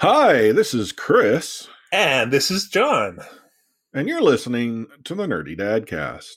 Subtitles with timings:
[0.00, 1.66] Hi, this is Chris.
[1.90, 3.18] And this is John.
[3.92, 6.36] And you're listening to the Nerdy Dadcast.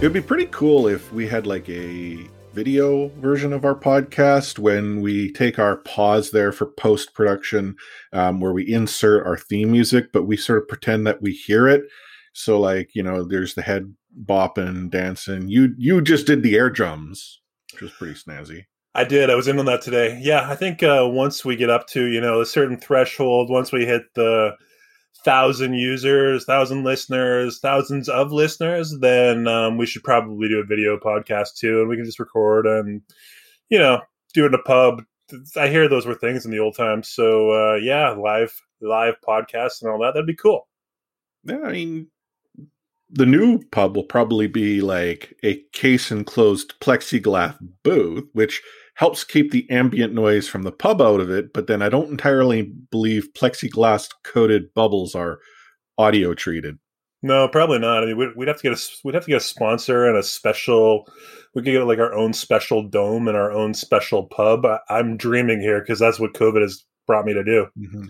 [0.00, 4.58] It would be pretty cool if we had like a video version of our podcast
[4.58, 7.76] when we take our pause there for post production,
[8.12, 11.66] um, where we insert our theme music, but we sort of pretend that we hear
[11.66, 11.82] it.
[12.34, 15.48] So, like, you know, there's the head bopping, dancing.
[15.48, 17.40] You you just did the air drums,
[17.72, 18.64] which was pretty snazzy.
[18.94, 19.30] I did.
[19.30, 20.20] I was in on that today.
[20.22, 23.72] Yeah, I think uh, once we get up to you know a certain threshold, once
[23.72, 24.52] we hit the
[25.24, 30.98] thousand users, thousand listeners, thousands of listeners, then um, we should probably do a video
[30.98, 33.02] podcast too, and we can just record and
[33.68, 34.00] you know
[34.34, 35.02] do it in a pub.
[35.56, 39.82] I hear those were things in the old times, so uh, yeah, live live podcasts
[39.82, 40.12] and all that.
[40.14, 40.68] That'd be cool.
[41.44, 42.08] Yeah, I mean,
[43.10, 48.62] the new pub will probably be like a case enclosed plexiglass booth, which
[48.94, 52.10] helps keep the ambient noise from the pub out of it, but then I don't
[52.10, 55.38] entirely believe plexiglass coated bubbles are
[55.98, 56.78] audio treated.
[57.22, 58.02] No, probably not.
[58.02, 60.16] I mean, we'd, we'd, have to get a we'd have to get a sponsor and
[60.16, 61.06] a special.
[61.54, 64.66] We could get like our own special dome and our own special pub.
[64.66, 67.66] I, am dreaming here because that's what COVID has brought me to do.
[67.78, 68.04] Mm-hmm.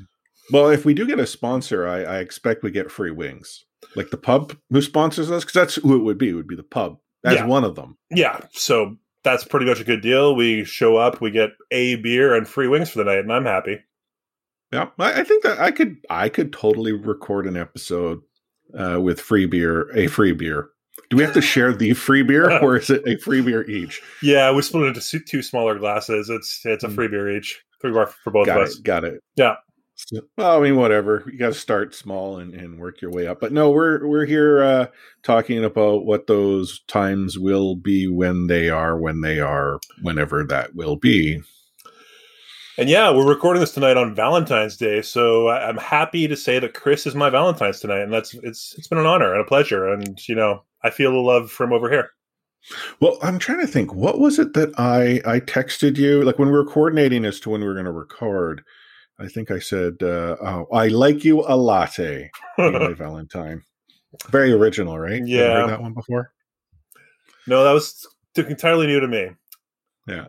[0.51, 4.11] Well, if we do get a sponsor, I, I, expect we get free wings, like
[4.11, 6.31] the pub who sponsors us, because that's who it would be.
[6.31, 7.47] It would be the pub as yeah.
[7.47, 7.99] one of them.
[8.11, 8.41] Yeah.
[8.53, 10.35] So that's pretty much a good deal.
[10.35, 13.45] We show up, we get a beer and free wings for the night, and I'm
[13.45, 13.81] happy.
[14.73, 18.23] Yeah, I, think that I could I could totally record an episode
[18.77, 20.71] uh, with free beer, a free beer.
[21.11, 24.01] Do we have to share the free beer, or is it a free beer each?
[24.23, 26.31] Yeah, we split it into two smaller glasses.
[26.31, 26.95] It's it's a mm.
[26.95, 28.77] free beer each, three bar for both got of it, us.
[28.77, 29.21] Got it.
[29.37, 29.57] Yeah.
[30.37, 31.25] Well, I mean, whatever.
[31.27, 33.41] You got to start small and, and work your way up.
[33.41, 34.87] But no, we're we're here uh,
[35.23, 40.75] talking about what those times will be when they are, when they are, whenever that
[40.75, 41.43] will be.
[42.79, 46.73] And yeah, we're recording this tonight on Valentine's Day, so I'm happy to say that
[46.73, 49.87] Chris is my Valentine's tonight, and that's it's it's been an honor and a pleasure,
[49.93, 52.11] and you know I feel the love from over here.
[53.01, 53.93] Well, I'm trying to think.
[53.93, 57.51] What was it that I I texted you like when we were coordinating as to
[57.51, 58.65] when we were going to record?
[59.23, 63.63] I think I said, uh, oh, I like you a latte, Valentine.
[64.31, 65.23] Very original, right?
[65.25, 65.61] Yeah.
[65.61, 66.33] heard that one before?
[67.47, 68.07] No, that was
[68.37, 69.31] entirely new to me.
[70.09, 70.27] Yeah.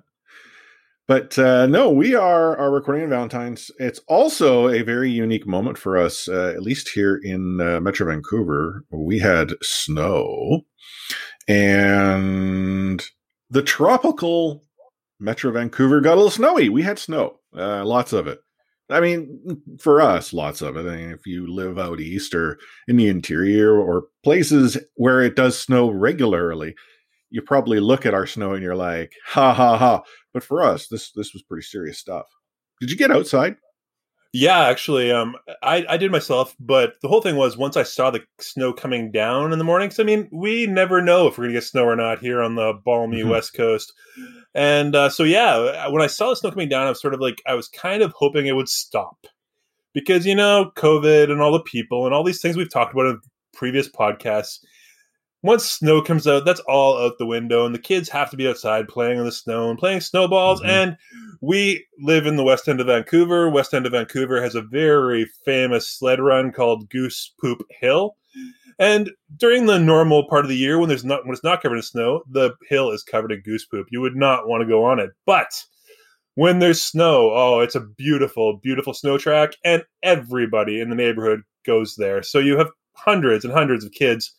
[1.08, 3.72] But uh, no, we are, are recording on Valentine's.
[3.80, 8.06] It's also a very unique moment for us, uh, at least here in uh, Metro
[8.06, 8.86] Vancouver.
[8.92, 10.62] We had snow,
[11.48, 13.04] and
[13.50, 14.64] the tropical
[15.20, 16.70] Metro Vancouver got a little snowy.
[16.70, 18.40] We had snow, uh, lots of it.
[18.90, 20.82] I mean, for us, lots of it.
[20.82, 25.36] I mean, if you live out east or in the interior or places where it
[25.36, 26.76] does snow regularly,
[27.30, 30.04] you probably look at our snow and you're like, ha ha ha.
[30.34, 32.26] But for us, this this was pretty serious stuff.
[32.80, 33.56] Did you get outside?
[34.36, 38.10] Yeah, actually, um, I, I did myself, but the whole thing was once I saw
[38.10, 39.90] the snow coming down in the morning.
[39.90, 42.56] Because I mean, we never know if we're gonna get snow or not here on
[42.56, 43.30] the balmy mm-hmm.
[43.30, 43.94] West Coast.
[44.56, 47.20] And uh, so, yeah, when I saw the snow coming down, I was sort of
[47.20, 49.28] like, I was kind of hoping it would stop
[49.94, 53.06] because you know, COVID and all the people and all these things we've talked about
[53.06, 53.22] in
[53.54, 54.60] previous podcasts
[55.44, 58.48] once snow comes out, that's all out the window, and the kids have to be
[58.48, 60.62] outside playing in the snow and playing snowballs.
[60.62, 60.70] Mm-hmm.
[60.70, 60.98] And
[61.42, 63.50] we live in the west end of Vancouver.
[63.50, 68.16] West end of Vancouver has a very famous sled run called Goose Poop Hill.
[68.80, 71.76] And during the normal part of the year, when there's not when it's not covered
[71.76, 73.88] in snow, the hill is covered in goose poop.
[73.92, 75.12] You would not want to go on it.
[75.26, 75.64] But
[76.36, 81.42] when there's snow, oh, it's a beautiful, beautiful snow track, and everybody in the neighborhood
[81.66, 82.24] goes there.
[82.24, 84.34] So you have hundreds and hundreds of kids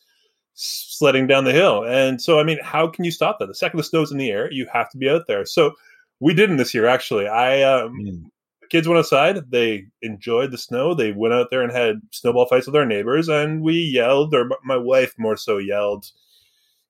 [0.55, 1.83] sledding down the hill.
[1.85, 3.47] And so, I mean, how can you stop that?
[3.47, 5.45] The second the snow's in the air, you have to be out there.
[5.45, 5.73] So
[6.19, 7.27] we didn't this year, actually.
[7.27, 8.23] I, um, mm.
[8.69, 9.51] kids went outside.
[9.51, 10.93] They enjoyed the snow.
[10.93, 13.27] They went out there and had snowball fights with our neighbors.
[13.27, 16.09] And we yelled, or my wife more so yelled,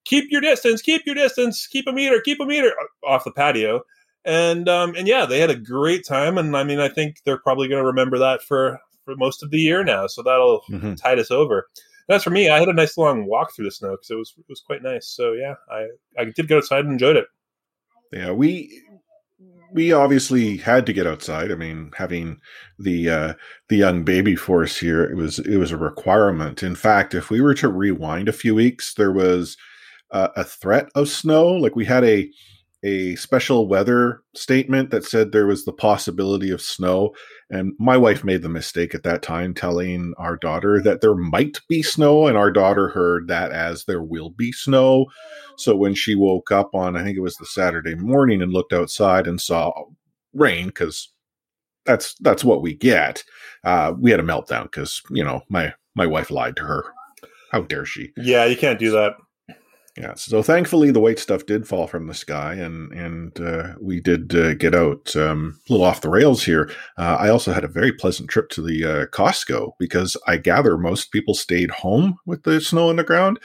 [0.04, 2.72] keep your distance, keep your distance, keep a meter, keep a meter
[3.04, 3.82] off the patio.
[4.24, 6.38] And, um, and yeah, they had a great time.
[6.38, 9.50] And I mean, I think they're probably going to remember that for, for most of
[9.50, 10.06] the year now.
[10.06, 10.94] So that'll mm-hmm.
[10.94, 11.66] tide us over
[12.08, 12.48] that's for me.
[12.48, 14.82] I had a nice long walk through the snow because it was it was quite
[14.82, 15.08] nice.
[15.08, 15.86] So yeah, I
[16.18, 17.26] I did go outside and enjoyed it.
[18.12, 18.82] Yeah, we
[19.72, 21.50] we obviously had to get outside.
[21.50, 22.40] I mean, having
[22.78, 23.34] the uh,
[23.68, 26.62] the young baby force here, it was it was a requirement.
[26.62, 29.56] In fact, if we were to rewind a few weeks, there was
[30.12, 31.48] uh, a threat of snow.
[31.48, 32.30] Like we had a
[32.84, 37.14] a special weather statement that said there was the possibility of snow.
[37.50, 41.60] And my wife made the mistake at that time telling our daughter that there might
[41.68, 45.06] be snow, and our daughter heard that as there will be snow.
[45.56, 48.72] So when she woke up on, I think it was the Saturday morning, and looked
[48.72, 49.72] outside and saw
[50.34, 51.12] rain, because
[51.84, 53.22] that's that's what we get.
[53.64, 56.84] Uh, we had a meltdown because you know my my wife lied to her.
[57.52, 58.12] How dare she?
[58.16, 59.14] Yeah, you can't do that.
[59.96, 60.12] Yeah.
[60.14, 64.34] So thankfully, the white stuff did fall from the sky, and and uh, we did
[64.34, 66.70] uh, get out um, a little off the rails here.
[66.98, 70.76] Uh, I also had a very pleasant trip to the uh, Costco because I gather
[70.76, 73.38] most people stayed home with the snow on the ground,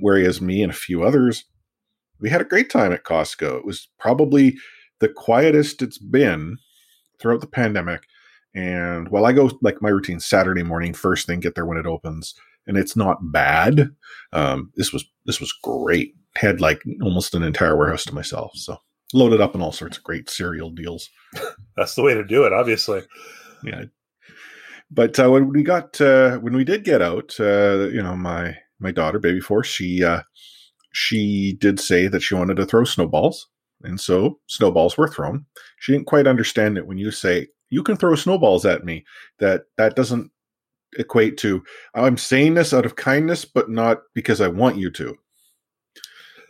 [0.00, 1.44] whereas me and a few others,
[2.18, 3.58] we had a great time at Costco.
[3.58, 4.56] It was probably
[4.98, 6.56] the quietest it's been
[7.20, 8.02] throughout the pandemic.
[8.52, 11.86] And while I go like my routine Saturday morning, first thing, get there when it
[11.86, 12.34] opens
[12.66, 13.90] and it's not bad.
[14.32, 16.14] Um, this was this was great.
[16.36, 18.76] Had like almost an entire warehouse to myself, so
[19.12, 21.08] loaded up on all sorts of great cereal deals.
[21.76, 23.02] That's the way to do it, obviously.
[23.62, 23.84] Yeah,
[24.90, 28.56] but uh, when we got uh, when we did get out, uh, you know, my
[28.78, 30.22] my daughter, baby four, she uh,
[30.92, 33.48] she did say that she wanted to throw snowballs,
[33.82, 35.46] and so snowballs were thrown.
[35.78, 39.04] She didn't quite understand it when you say you can throw snowballs at me.
[39.38, 40.30] That that doesn't
[40.98, 41.62] equate to
[41.94, 45.16] I'm saying this out of kindness, but not because I want you to.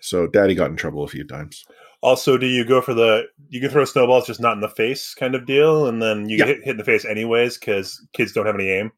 [0.00, 1.64] So daddy got in trouble a few times.
[2.02, 5.14] Also, do you go for the you can throw snowballs just not in the face
[5.14, 6.46] kind of deal, and then you yeah.
[6.46, 8.92] get hit in the face anyways because kids don't have any aim?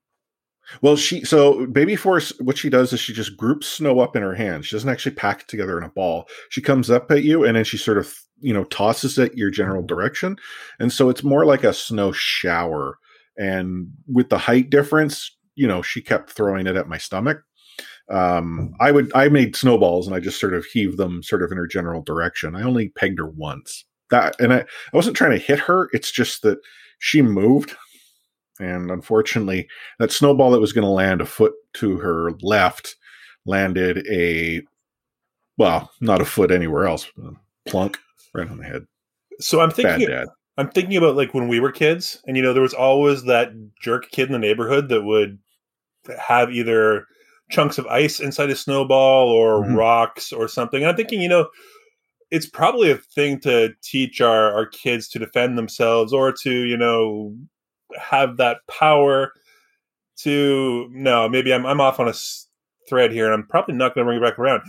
[0.83, 4.23] Well, she so baby force what she does is she just groups snow up in
[4.23, 4.65] her hand.
[4.65, 6.27] She doesn't actually pack it together in a ball.
[6.49, 9.51] She comes up at you and then she sort of you know tosses it your
[9.51, 10.37] general direction,
[10.81, 12.99] and so it's more like a snow shower.
[13.39, 17.43] And with the height difference, you know, she kept throwing it at my stomach.
[18.09, 21.51] Um, I would, I made snowballs and I just sort of heaved them sort of
[21.51, 22.55] in her general direction.
[22.55, 25.89] I only pegged her once that, and I, I wasn't trying to hit her.
[25.93, 26.59] It's just that
[27.01, 27.75] she moved.
[28.61, 29.69] And unfortunately,
[29.99, 32.97] that snowball that was going to land a foot to her left
[33.45, 34.63] landed a,
[35.59, 37.11] well, not a foot anywhere else,
[37.67, 37.99] plunk
[38.35, 38.87] right on the head.
[39.41, 40.09] So I'm thinking,
[40.57, 43.53] I'm thinking about like when we were kids, and you know, there was always that
[43.81, 45.39] jerk kid in the neighborhood that would
[46.19, 47.07] have either
[47.51, 49.75] chunks of ice inside a snowball or mm-hmm.
[49.75, 50.83] rocks or something.
[50.83, 51.49] And I'm thinking, you know,
[52.31, 56.77] it's probably a thing to teach our, our kids to defend themselves or to, you
[56.77, 57.35] know,
[57.99, 59.33] have that power
[60.19, 62.15] to no, maybe I'm I'm off on a
[62.89, 64.63] thread here and I'm probably not going to bring it back around.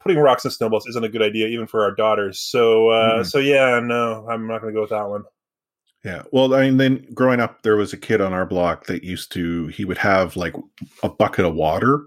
[0.00, 2.40] Putting rocks in snowballs isn't a good idea even for our daughters.
[2.40, 3.22] So uh mm-hmm.
[3.24, 5.24] so yeah, no, I'm not going to go with that one.
[6.04, 6.22] Yeah.
[6.32, 9.32] Well, I mean, then growing up, there was a kid on our block that used
[9.32, 10.54] to, he would have like
[11.02, 12.02] a bucket of water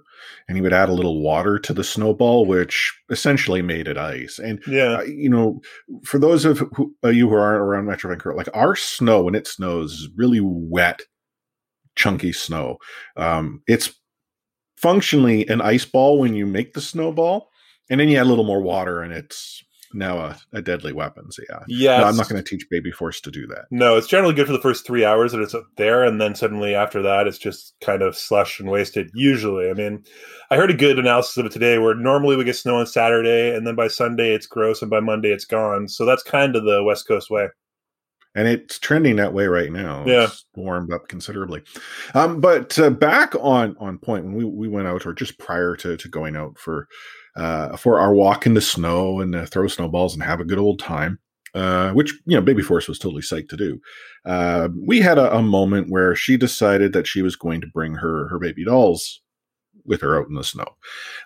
[0.47, 4.37] and he would add a little water to the snowball, which essentially made it ice.
[4.37, 5.61] And, yeah, uh, you know,
[6.05, 9.35] for those of who, uh, you who aren't around Metro Vancouver, like our snow, when
[9.35, 11.01] it snows, is really wet,
[11.95, 12.77] chunky snow.
[13.15, 13.91] Um, it's
[14.77, 17.49] functionally an ice ball when you make the snowball.
[17.89, 19.63] And then you add a little more water and it's
[19.97, 21.31] now a, a deadly weapon.
[21.31, 21.97] So yeah, yeah.
[21.99, 23.65] No, I'm not going to teach Baby Force to do that.
[23.71, 26.35] No, it's generally good for the first three hours that it's up there, and then
[26.35, 29.09] suddenly after that, it's just kind of slush and wasted.
[29.13, 30.03] Usually, I mean,
[30.49, 33.55] I heard a good analysis of it today, where normally we get snow on Saturday,
[33.55, 35.87] and then by Sunday it's gross, and by Monday it's gone.
[35.87, 37.47] So that's kind of the West Coast way.
[38.35, 40.05] And it's trending that way right now.
[40.05, 41.63] Yeah, it's warmed up considerably.
[42.13, 45.75] Um, but uh, back on on point when we we went out, or just prior
[45.77, 46.87] to to going out for
[47.37, 50.57] uh, for our walk in the snow and uh, throw snowballs and have a good
[50.59, 51.19] old time.
[51.55, 53.79] Uh, which you know, Baby Force was totally psyched to do.
[54.25, 57.95] Uh, we had a, a, moment where she decided that she was going to bring
[57.95, 59.21] her her baby dolls
[59.83, 60.67] with her out in the snow,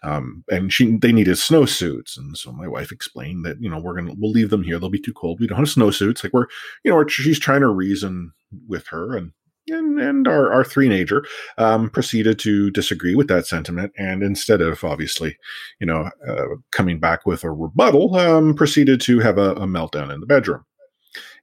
[0.03, 3.95] um, and she they needed snowsuits, and so my wife explained that you know we're
[3.95, 5.39] gonna we'll leave them here; they'll be too cold.
[5.41, 6.23] We don't have snowsuits.
[6.23, 6.47] Like we're
[6.85, 8.31] you know she's trying to reason
[8.67, 9.31] with her, and
[9.67, 11.23] and, and our, our three nager
[11.57, 15.37] um, proceeded to disagree with that sentiment and instead of obviously
[15.79, 20.13] you know uh, coming back with a rebuttal um, proceeded to have a, a, meltdown
[20.13, 20.65] in the bedroom.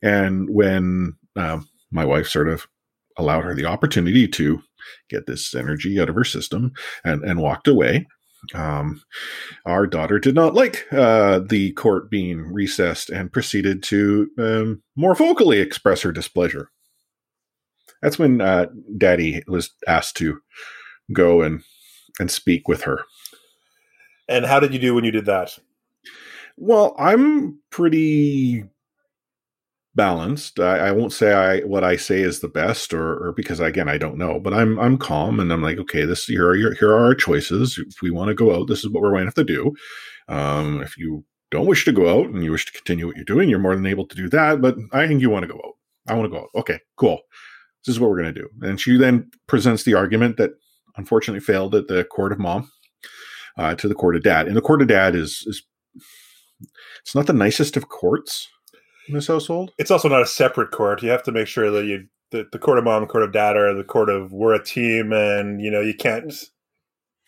[0.02, 1.60] And when uh,
[1.90, 2.66] my wife sort of
[3.16, 4.62] allowed her the opportunity to
[5.08, 6.72] get this energy out of her system
[7.04, 8.06] and, and walked away
[8.54, 9.02] um,
[9.66, 15.14] our daughter did not like uh, the court being recessed and proceeded to um, more
[15.14, 16.70] vocally express her displeasure
[18.02, 20.40] that's when uh, Daddy was asked to
[21.12, 21.62] go and
[22.20, 23.04] and speak with her.
[24.28, 25.58] And how did you do when you did that?
[26.56, 28.64] Well, I'm pretty
[29.94, 30.60] balanced.
[30.60, 33.88] I, I, won't say I what I say is the best, or, or, because again
[33.88, 34.38] I don't know.
[34.38, 37.14] But I'm I'm calm and I'm like, okay, this here are your, here are our
[37.14, 37.78] choices.
[37.78, 39.72] If we want to go out, this is what we're going to have to do.
[40.28, 43.24] Um, if you don't wish to go out and you wish to continue what you're
[43.24, 44.60] doing, you're more than able to do that.
[44.60, 45.74] But I think you want to go out.
[46.06, 46.50] I want to go out.
[46.54, 47.20] Okay, cool.
[47.84, 48.48] This is what we're going to do.
[48.62, 50.50] And she then presents the argument that
[50.96, 52.70] unfortunately failed at the court of mom
[53.56, 54.46] uh, to the court of dad.
[54.46, 55.62] And the court of dad is, is
[57.00, 58.48] it's not the nicest of courts
[59.08, 59.72] in this household.
[59.78, 61.02] It's also not a separate court.
[61.02, 63.32] You have to make sure that you the, the court of mom, the court of
[63.32, 66.32] dad are the court of we're a team, and you know you can't.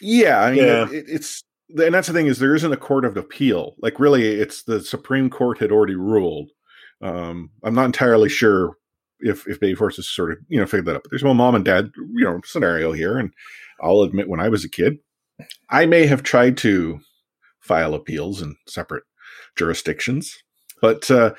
[0.01, 0.89] Yeah, I mean yeah.
[0.91, 1.43] It, it's
[1.79, 3.77] and that's the thing is there isn't a court of appeal.
[3.81, 6.51] Like really, it's the Supreme Court had already ruled.
[7.03, 8.77] Um, I'm not entirely sure
[9.23, 11.03] if if Baby Force has sort of you know figured that out.
[11.03, 13.33] But there's one mom and dad you know scenario here, and
[13.81, 14.99] I'll admit when I was a kid,
[15.69, 17.01] I may have tried to
[17.61, 19.05] file appeals in separate
[19.57, 20.43] jurisdictions,
[20.81, 21.35] but uh,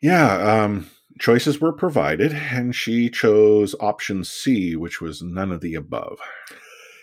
[0.00, 5.74] yeah, um, choices were provided, and she chose option C, which was none of the
[5.74, 6.18] above.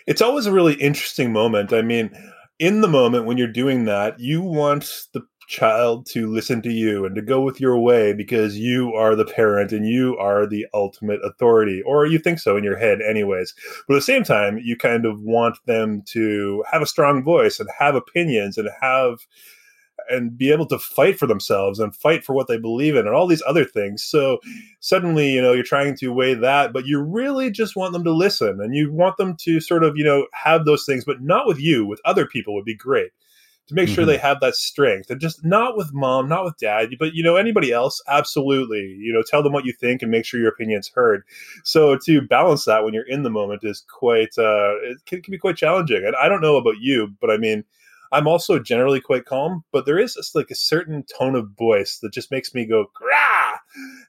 [0.06, 1.72] It's always a really interesting moment.
[1.72, 2.10] I mean,
[2.58, 7.04] in the moment when you're doing that, you want the child to listen to you
[7.04, 10.66] and to go with your way because you are the parent and you are the
[10.74, 13.54] ultimate authority, or you think so in your head, anyways.
[13.86, 17.60] But at the same time, you kind of want them to have a strong voice
[17.60, 19.26] and have opinions and have
[20.08, 23.14] and be able to fight for themselves and fight for what they believe in and
[23.14, 24.04] all these other things.
[24.04, 24.38] So
[24.80, 28.12] suddenly, you know, you're trying to weigh that, but you really just want them to
[28.12, 31.46] listen and you want them to sort of, you know, have those things, but not
[31.46, 33.10] with you, with other people would be great
[33.66, 33.94] to make mm-hmm.
[33.94, 37.22] sure they have that strength and just not with mom, not with dad, but you
[37.22, 38.96] know, anybody else, absolutely.
[38.98, 41.22] You know, tell them what you think and make sure your opinion's heard.
[41.64, 45.32] So to balance that when you're in the moment is quite uh it can, can
[45.32, 46.04] be quite challenging.
[46.04, 47.64] And I don't know about you, but I mean
[48.12, 51.98] I'm also generally quite calm, but there is this, like a certain tone of voice
[51.98, 53.58] that just makes me go Grah!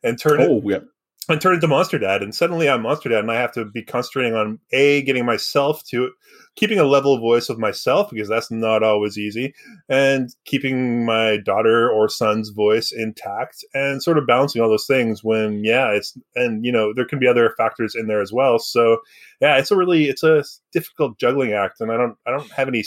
[0.03, 0.79] and turn oh, it, yeah.
[1.29, 2.23] And turn into Monster Dad.
[2.23, 5.83] And suddenly I'm Monster Dad, and I have to be concentrating on a getting myself
[5.89, 6.11] to
[6.55, 9.53] keeping a level voice of myself because that's not always easy,
[9.89, 15.23] and keeping my daughter or son's voice intact, and sort of balancing all those things.
[15.23, 18.59] When yeah, it's and you know there can be other factors in there as well.
[18.59, 18.99] So
[19.41, 22.67] yeah, it's a really it's a difficult juggling act, and I don't I don't have
[22.67, 22.83] any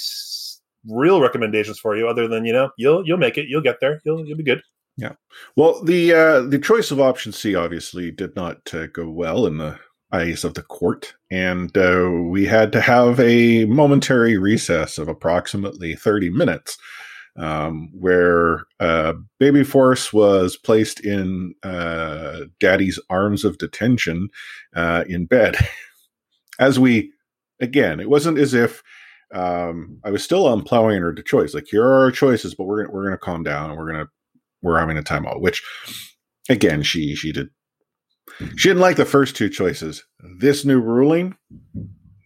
[0.88, 4.00] real recommendations for you other than you know you'll you'll make it you'll get there
[4.04, 4.62] you'll you'll be good
[4.96, 5.12] yeah
[5.56, 9.58] well the uh the choice of option c obviously did not uh, go well in
[9.58, 9.78] the
[10.12, 15.94] eyes of the court and uh, we had to have a momentary recess of approximately
[15.94, 16.76] 30 minutes
[17.36, 24.28] um, where uh, baby force was placed in uh, daddy's arms of detention
[24.74, 25.56] uh, in bed
[26.58, 27.12] as we
[27.60, 28.82] again it wasn't as if
[29.32, 31.54] um, I was still unplowing her to choice.
[31.54, 34.08] Like here are our choices, but we're gonna, we're gonna calm down and we're gonna
[34.62, 35.40] we're having a timeout.
[35.40, 35.62] Which
[36.48, 37.48] again, she she did
[38.56, 40.04] she didn't like the first two choices.
[40.38, 41.36] This new ruling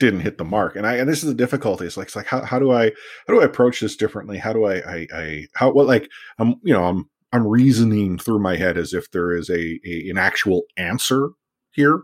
[0.00, 1.86] didn't hit the mark, and I and this is the difficulty.
[1.86, 2.90] It's like it's like how, how do I
[3.26, 4.38] how do I approach this differently?
[4.38, 8.38] How do I I, I how what like I'm you know I'm I'm reasoning through
[8.40, 11.30] my head as if there is a, a an actual answer
[11.72, 12.00] here,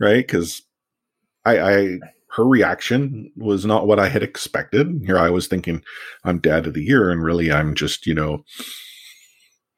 [0.00, 0.26] right?
[0.26, 0.62] Because
[1.44, 1.98] I I
[2.30, 5.02] her reaction was not what I had expected.
[5.04, 5.82] Here I was thinking
[6.24, 8.44] I'm dad of the year, and really I'm just, you know,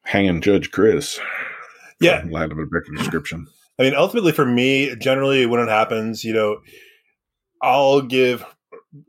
[0.04, 1.20] hanging Judge Chris.
[2.00, 2.24] Yeah.
[2.28, 3.46] Lack of a better description.
[3.78, 6.58] I mean, ultimately for me, generally when it happens, you know,
[7.62, 8.44] I'll give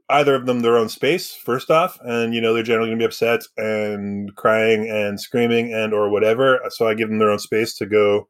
[0.10, 3.02] either of them their own space first off and you know they're generally going to
[3.02, 7.40] be upset and crying and screaming and or whatever so i give them their own
[7.40, 8.28] space to go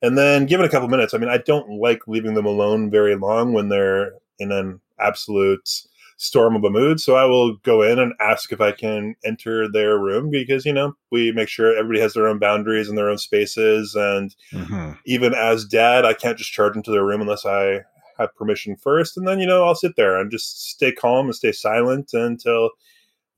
[0.00, 2.88] and then give it a couple minutes i mean i don't like leaving them alone
[2.88, 5.68] very long when they're in an absolute
[6.16, 7.00] storm of a mood.
[7.00, 10.72] So I will go in and ask if I can enter their room because, you
[10.72, 13.94] know, we make sure everybody has their own boundaries and their own spaces.
[13.94, 14.92] And mm-hmm.
[15.04, 17.80] even as dad, I can't just charge into their room unless I
[18.18, 19.16] have permission first.
[19.16, 22.70] And then, you know, I'll sit there and just stay calm and stay silent until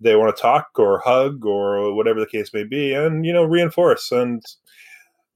[0.00, 3.42] they want to talk or hug or whatever the case may be and, you know,
[3.42, 4.12] reinforce.
[4.12, 4.40] And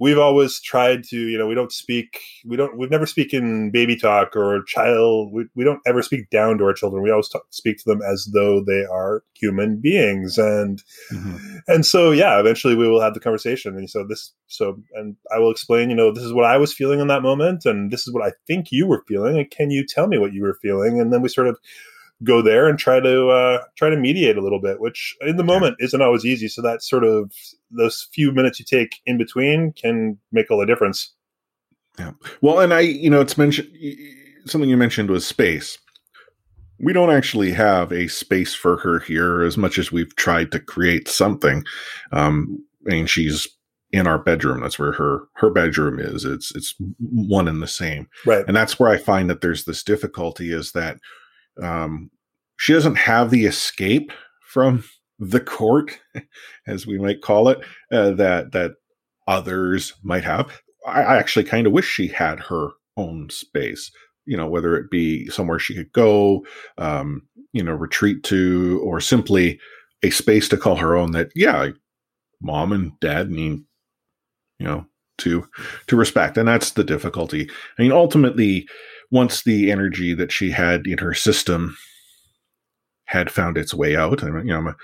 [0.02, 3.70] we've always tried to you know we don't speak we don't we've never speak in
[3.70, 7.04] baby talk or child we, we don't ever speak down to our children.
[7.04, 10.38] We always talk, speak to them as though they are human beings.
[10.38, 10.82] And
[11.12, 11.58] mm-hmm.
[11.68, 13.76] and so yeah eventually we will have the conversation.
[13.76, 16.74] And so this so and i will explain you know this is what i was
[16.74, 19.38] feeling in that moment and this is what i think you were feeling.
[19.38, 21.00] And can you tell me what you were feeling?
[21.00, 21.58] And then we sort of
[22.24, 25.44] go there and try to uh, try to mediate a little bit, which in the
[25.44, 26.48] moment isn't always easy.
[26.48, 27.32] So that sort of
[27.70, 31.12] those few minutes you take in between can make all the difference.
[31.98, 32.12] Yeah.
[32.40, 33.68] Well, and I, you know, it's mentioned
[34.46, 35.78] something you mentioned was space.
[36.78, 40.58] We don't actually have a space for her here as much as we've tried to
[40.58, 41.64] create something.
[42.10, 43.46] Um, mean, she's
[43.92, 44.60] in our bedroom.
[44.60, 46.24] That's where her her bedroom is.
[46.24, 48.08] It's it's one and the same.
[48.24, 48.44] Right.
[48.46, 50.98] And that's where I find that there's this difficulty is that
[51.60, 52.10] um,
[52.56, 54.84] she doesn't have the escape from
[55.18, 55.98] the court,
[56.66, 57.58] as we might call it,
[57.90, 58.72] uh, that that
[59.26, 60.60] others might have.
[60.86, 63.90] I, I actually kind of wish she had her own space.
[64.24, 66.46] You know, whether it be somewhere she could go,
[66.78, 69.58] um, you know, retreat to, or simply
[70.04, 71.12] a space to call her own.
[71.12, 71.70] That yeah,
[72.40, 73.64] mom and dad need,
[74.58, 74.86] you know,
[75.18, 75.48] to
[75.88, 77.48] to respect, and that's the difficulty.
[77.78, 78.68] I mean, ultimately,
[79.12, 81.76] once the energy that she had in her system
[83.04, 84.74] had found its way out, I mean, you know, I'm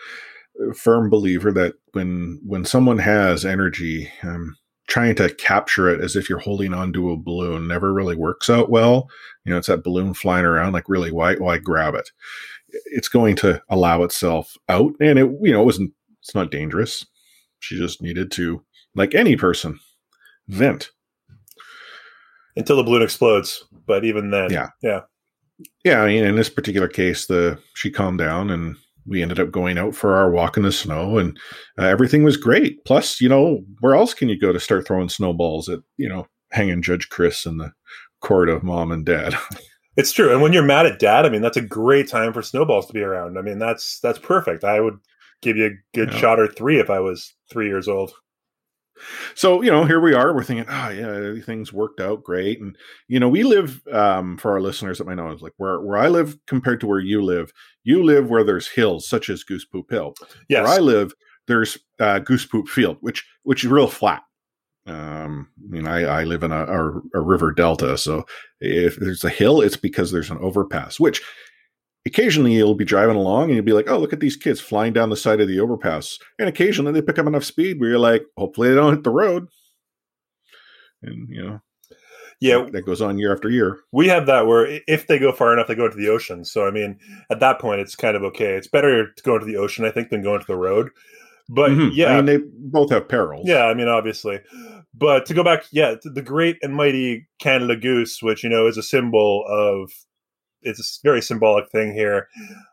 [0.70, 4.54] a firm believer that when when someone has energy, um,
[4.86, 8.70] trying to capture it as if you're holding onto a balloon never really works out
[8.70, 9.08] well.
[9.44, 10.74] You know, it's that balloon flying around.
[10.74, 12.10] Like, really, why why grab it?
[12.86, 15.92] It's going to allow itself out, and it you know it wasn't.
[16.20, 17.06] It's not dangerous.
[17.60, 18.62] She just needed to,
[18.94, 19.80] like any person,
[20.48, 20.90] vent
[22.58, 23.64] until the balloon explodes.
[23.88, 25.00] But even then, yeah, yeah,
[25.84, 26.02] yeah.
[26.02, 28.76] I mean, in this particular case, the she calmed down and
[29.08, 31.38] we ended up going out for our walk in the snow and
[31.78, 32.84] uh, everything was great.
[32.84, 36.26] Plus, you know, where else can you go to start throwing snowballs at, you know,
[36.52, 37.72] hanging Judge Chris in the
[38.20, 39.34] court of mom and dad?
[39.96, 40.32] It's true.
[40.32, 42.92] And when you're mad at dad, I mean, that's a great time for snowballs to
[42.92, 43.36] be around.
[43.36, 44.62] I mean, that's that's perfect.
[44.62, 44.96] I would
[45.42, 46.18] give you a good yeah.
[46.18, 48.12] shot or three if I was three years old.
[49.34, 50.34] So, you know, here we are.
[50.34, 52.60] We're thinking, oh, yeah, everything's worked out great.
[52.60, 52.76] And,
[53.06, 56.08] you know, we live, um, for our listeners that might know, like where, where I
[56.08, 57.52] live compared to where you live,
[57.84, 60.14] you live where there's hills, such as Goose Poop Hill.
[60.48, 60.64] Yes.
[60.64, 61.12] Where I live,
[61.46, 64.22] there's uh, Goose Poop Field, which which is real flat.
[64.86, 67.96] Um, I mean, I, I live in a, a, a river delta.
[67.98, 68.24] So
[68.60, 71.22] if there's a hill, it's because there's an overpass, which
[72.08, 74.92] occasionally you'll be driving along and you'll be like, oh, look at these kids flying
[74.92, 76.18] down the side of the overpass.
[76.38, 79.10] And occasionally they pick up enough speed where you're like, hopefully they don't hit the
[79.10, 79.46] road.
[81.02, 81.60] And, you know,
[82.40, 83.80] yeah, that goes on year after year.
[83.92, 86.44] We have that where if they go far enough, they go into the ocean.
[86.44, 86.98] So, I mean,
[87.30, 88.54] at that point, it's kind of okay.
[88.54, 90.90] It's better to go into the ocean, I think, than go into the road.
[91.48, 91.90] But mm-hmm.
[91.94, 93.46] yeah, I mean, they both have perils.
[93.48, 94.40] Yeah, I mean, obviously.
[94.94, 98.76] But to go back, yeah, the great and mighty Canada Goose, which, you know, is
[98.76, 99.90] a symbol of
[100.62, 102.28] it's a very symbolic thing here.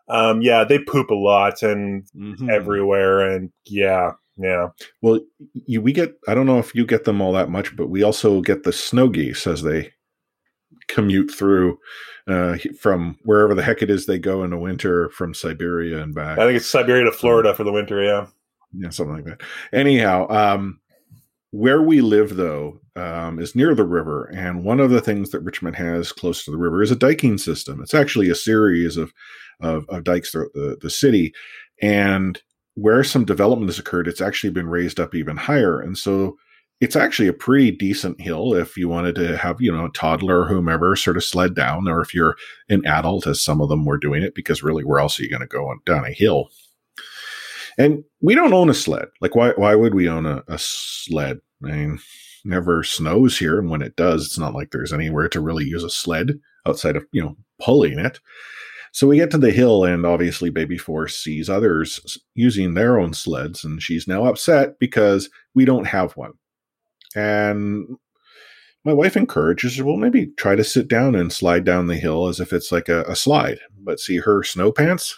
[0.10, 2.50] Um, yeah, they poop a lot and mm-hmm.
[2.50, 4.70] everywhere, and yeah, yeah.
[5.02, 5.20] Well,
[5.54, 6.16] you, we get.
[6.28, 8.74] I don't know if you get them all that much, but we also get the
[8.74, 9.94] snow geese as they
[10.88, 11.80] commute through
[12.28, 16.14] uh, from wherever the heck it is they go in the winter from Siberia and
[16.14, 16.38] back.
[16.38, 18.04] I think it's Siberia to Florida for the winter.
[18.04, 18.28] Yeah,
[18.74, 19.42] yeah, something like that.
[19.74, 20.80] Anyhow, um,
[21.56, 24.26] where we live, though, um, is near the river.
[24.26, 27.38] And one of the things that Richmond has close to the river is a diking
[27.38, 27.82] system.
[27.82, 29.14] It's actually a series of,
[29.62, 31.34] of, of dikes throughout the, the city.
[31.82, 32.42] And
[32.74, 35.80] where some development has occurred, it's actually been raised up even higher.
[35.80, 36.36] And so
[36.82, 40.42] it's actually a pretty decent hill if you wanted to have, you know, a toddler
[40.42, 42.36] or whomever sort of sled down, or if you're
[42.68, 45.30] an adult, as some of them were doing it, because really, where else are you
[45.30, 46.50] going to go on, down a hill?
[47.78, 49.08] And we don't own a sled.
[49.22, 51.40] Like, why, why would we own a, a sled?
[51.64, 52.00] I mean,
[52.44, 53.60] never snows here.
[53.60, 56.96] And when it does, it's not like there's anywhere to really use a sled outside
[56.96, 58.20] of, you know, pulling it.
[58.92, 63.14] So we get to the hill, and obviously, Baby Force sees others using their own
[63.14, 66.32] sleds, and she's now upset because we don't have one.
[67.14, 67.98] And
[68.86, 72.30] my wife encourages her, well, maybe try to sit down and slide down the hill
[72.30, 73.60] as if it's like a, a slide.
[73.78, 75.14] But see, her snow pants,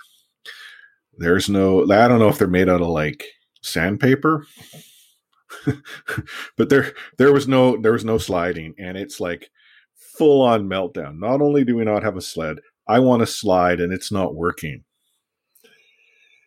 [1.18, 3.26] there's no, I don't know if they're made out of like
[3.62, 4.46] sandpaper
[6.58, 9.50] but there there was no there was no sliding and it's like
[9.96, 11.20] full on meltdown.
[11.20, 14.36] Not only do we not have a sled i want to slide and it's not
[14.36, 14.84] working.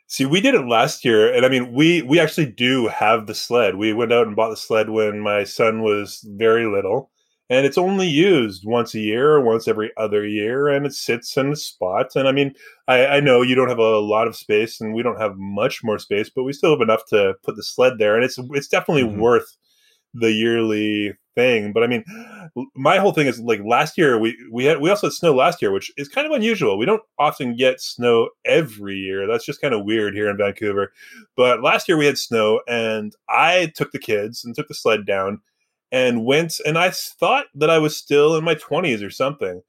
[0.07, 3.35] See we did it last year and i mean we we actually do have the
[3.35, 3.77] sled.
[3.77, 7.11] We went out and bought the sled when my son was very little
[7.51, 11.37] and it's only used once a year or once every other year and it sits
[11.37, 12.55] in a spot and i mean
[12.89, 15.85] I, I, know you don't have a lot of space and we don't have much
[15.85, 18.69] more space but we still have enough to put the sled there and it's it's
[18.69, 19.21] definitely mm-hmm.
[19.21, 19.57] worth
[20.15, 22.05] the yearly thing but i mean
[22.75, 25.63] my whole thing is like last year we we had we also had snow last
[25.63, 26.77] year which is kind of unusual.
[26.77, 29.27] We don't often get snow every year.
[29.27, 30.93] That's just kind of weird here in vancouver.
[31.37, 35.07] But last year we had snow and i took the kids and took the sled
[35.07, 35.41] down
[35.93, 39.63] and went and I thought that I was still in my 20s or something.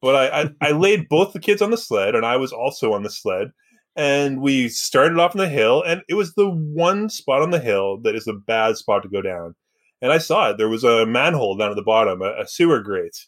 [0.00, 2.92] But I, I, I, laid both the kids on the sled and I was also
[2.92, 3.52] on the sled.
[3.96, 7.58] And we started off on the hill, and it was the one spot on the
[7.58, 9.56] hill that is a bad spot to go down.
[10.00, 10.56] And I saw it.
[10.56, 13.26] There was a manhole down at the bottom, a, a sewer grate.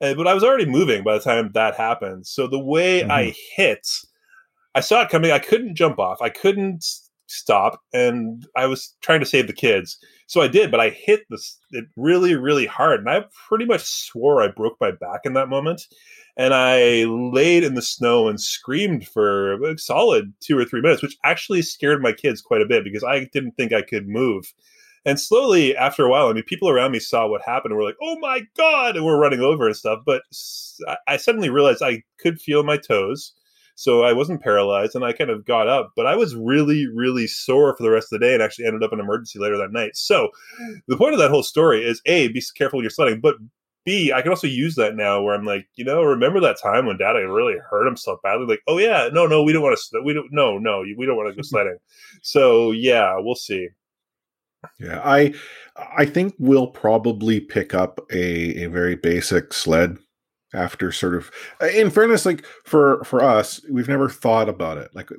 [0.00, 2.26] And, but I was already moving by the time that happened.
[2.26, 3.10] So the way mm-hmm.
[3.12, 3.86] I hit,
[4.74, 5.30] I saw it coming.
[5.30, 6.20] I couldn't jump off.
[6.20, 6.84] I couldn't
[7.28, 9.96] stop, and I was trying to save the kids.
[10.30, 13.82] So I did, but I hit this it really, really hard, and I pretty much
[13.82, 15.88] swore I broke my back in that moment.
[16.36, 21.02] And I laid in the snow and screamed for a solid two or three minutes,
[21.02, 24.54] which actually scared my kids quite a bit because I didn't think I could move.
[25.04, 27.84] And slowly, after a while, I mean, people around me saw what happened and were
[27.84, 30.02] like, "Oh my god!" and we're running over and stuff.
[30.06, 30.22] But
[31.08, 33.32] I suddenly realized I could feel my toes,
[33.80, 35.92] so I wasn't paralyzed, and I kind of got up.
[35.96, 38.82] But I was really, really sore for the rest of the day, and actually ended
[38.82, 39.92] up in emergency later that night.
[39.94, 40.28] So
[40.86, 43.36] the point of that whole story is: a, be careful when you're sledding, but
[43.86, 46.84] B, I can also use that now where I'm like, you know, remember that time
[46.84, 48.44] when dad really hurt himself badly?
[48.44, 51.16] Like, oh yeah, no, no, we don't want to, we don't, no, no, we don't
[51.16, 51.78] want to go sledding.
[52.20, 53.68] so yeah, we'll see.
[54.78, 55.32] Yeah, I
[55.96, 59.96] I think we'll probably pick up a a very basic sled
[60.54, 61.30] after sort of
[61.74, 64.90] in fairness like for for us we've never thought about it.
[64.94, 65.10] Like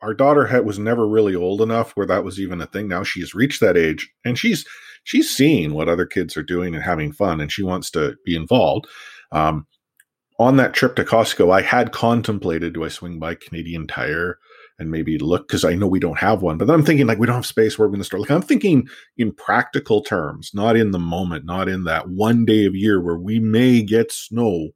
[0.00, 2.88] our daughter had, was never really old enough where that was even a thing.
[2.88, 4.66] Now she's reached that age and she's
[5.04, 8.36] she's seeing what other kids are doing and having fun and she wants to be
[8.36, 8.86] involved.
[9.32, 9.66] Um,
[10.38, 14.38] on that trip to costco i had contemplated do i swing by canadian tire
[14.78, 16.56] and maybe look because I know we don't have one.
[16.56, 18.20] But then I'm thinking like we don't have space where we're going to start.
[18.20, 22.64] Like I'm thinking in practical terms, not in the moment, not in that one day
[22.64, 24.68] of year where we may get snow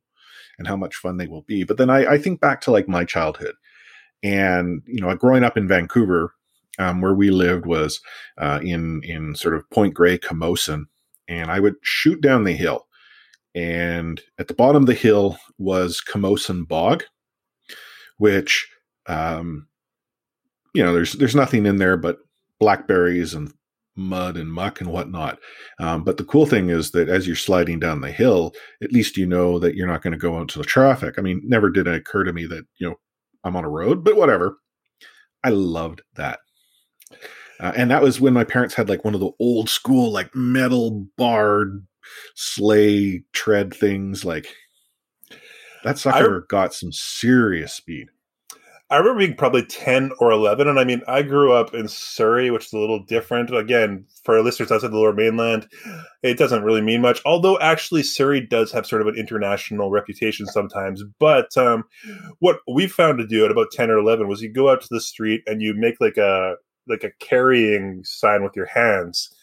[0.59, 1.65] and how much fun they will be.
[1.65, 3.55] But then I, I think back to like my childhood
[4.23, 6.35] and you know growing up in Vancouver,
[6.79, 8.01] um, where we lived was
[8.39, 10.85] uh, in in sort of Point Grey, Camosun,
[11.29, 12.87] and I would shoot down the hill.
[13.55, 17.05] And at the bottom of the hill was Camosun Bog,
[18.17, 18.67] which
[19.07, 19.67] um,
[20.75, 22.19] you know, there's there's nothing in there but
[22.59, 23.53] blackberries and
[23.97, 25.39] mud and muck and whatnot.
[25.79, 29.17] Um, but the cool thing is that as you're sliding down the hill, at least
[29.17, 31.17] you know that you're not going to go into the traffic.
[31.19, 32.97] I mean, never did it occur to me that you know
[33.45, 34.59] I'm on a road, but whatever.
[35.45, 36.39] I loved that.
[37.59, 40.35] Uh, and that was when my parents had like one of the old school like
[40.35, 41.87] metal barred
[42.35, 44.47] sleigh tread things like
[45.85, 48.09] that sucker I, got some serious speed
[48.93, 50.69] I remember being probably 10 or 11.
[50.69, 53.55] And I mean, I grew up in Surrey, which is a little different.
[53.57, 55.67] Again, for our listeners outside the lower mainland,
[56.23, 57.23] it doesn't really mean much.
[57.25, 61.03] Although, actually, Surrey does have sort of an international reputation sometimes.
[61.19, 61.85] But um,
[62.41, 64.89] what we found to do at about 10 or 11 was you go out to
[64.91, 69.35] the street and you make like a like a carrying sign with your hands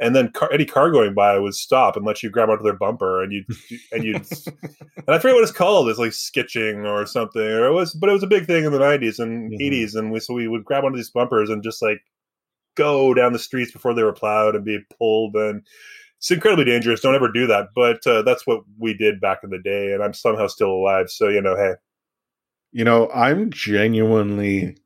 [0.00, 2.76] and then car, any car going by would stop and let you grab onto their
[2.76, 3.44] bumper, and you
[3.92, 5.88] and you and I forget what it's called.
[5.88, 8.72] It's like skitching or something, or it was, but it was a big thing in
[8.72, 9.62] the '90s and mm-hmm.
[9.62, 12.00] '80s, and we so we would grab onto these bumpers and just like
[12.76, 15.66] go down the streets before they were plowed and be pulled and
[16.18, 17.00] it's incredibly dangerous.
[17.00, 17.68] Don't ever do that.
[17.74, 21.10] But uh, that's what we did back in the day, and I'm somehow still alive.
[21.10, 21.74] So you know, hey,
[22.72, 24.76] you know, I'm genuinely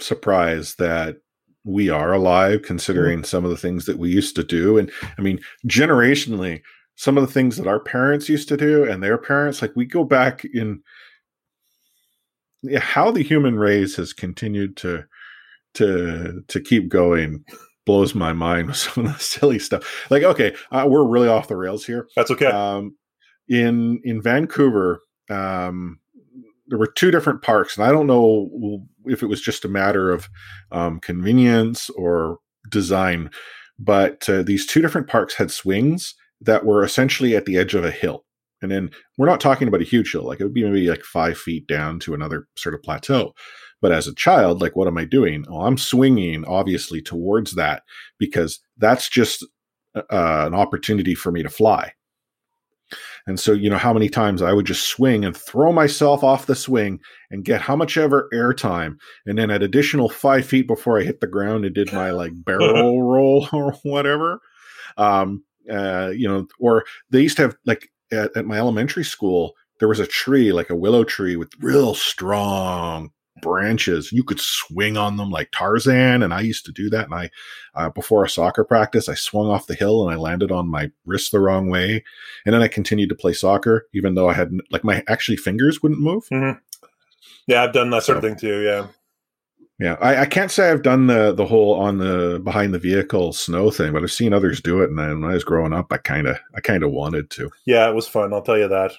[0.00, 1.18] surprised that
[1.64, 5.20] we are alive considering some of the things that we used to do and i
[5.22, 6.60] mean generationally
[6.96, 9.84] some of the things that our parents used to do and their parents like we
[9.84, 10.82] go back in
[12.62, 15.04] yeah, how the human race has continued to
[15.74, 17.44] to to keep going
[17.86, 20.06] blows my mind with some of the silly stuff.
[20.10, 22.08] Like okay uh, we're really off the rails here.
[22.16, 22.46] That's okay.
[22.46, 22.96] Um
[23.48, 25.98] in in vancouver um
[26.70, 30.10] there were two different parks, and I don't know if it was just a matter
[30.10, 30.28] of
[30.70, 32.38] um, convenience or
[32.70, 33.30] design,
[33.78, 37.84] but uh, these two different parks had swings that were essentially at the edge of
[37.84, 38.24] a hill.
[38.62, 41.02] And then we're not talking about a huge hill, like it would be maybe like
[41.02, 43.34] five feet down to another sort of plateau.
[43.82, 45.44] But as a child, like what am I doing?
[45.48, 47.82] Oh, I'm swinging obviously towards that
[48.18, 49.44] because that's just
[49.94, 51.94] uh, an opportunity for me to fly.
[53.30, 56.46] And so, you know, how many times I would just swing and throw myself off
[56.46, 56.98] the swing
[57.30, 58.98] and get how much ever air time.
[59.24, 62.32] And then at additional five feet before I hit the ground and did my like
[62.44, 64.40] barrel roll or whatever.
[64.96, 69.54] Um, uh, you know, or they used to have like at, at my elementary school,
[69.78, 74.12] there was a tree, like a willow tree with real strong branches.
[74.12, 77.06] You could swing on them like Tarzan, and I used to do that.
[77.06, 77.30] And I,
[77.74, 80.90] uh, before a soccer practice, I swung off the hill and I landed on my
[81.06, 82.04] wrist the wrong way,
[82.44, 85.82] and then I continued to play soccer, even though I had like my actually fingers
[85.82, 86.26] wouldn't move.
[86.32, 86.58] Mm-hmm.
[87.46, 88.62] Yeah, I've done that sort so, of thing too.
[88.62, 88.86] Yeah.
[89.80, 93.32] Yeah, I, I, can't say I've done the the whole on the behind the vehicle
[93.32, 95.96] snow thing, but I've seen others do it, and when I was growing up, I
[95.96, 97.50] kind of I kind of wanted to.
[97.64, 98.34] Yeah, it was fun.
[98.34, 98.92] I'll tell you that.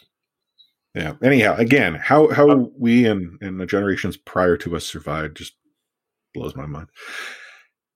[0.94, 1.14] Yeah.
[1.24, 5.54] Anyhow, again, how how uh, we and and the generations prior to us survived just
[6.34, 6.88] blows my mind.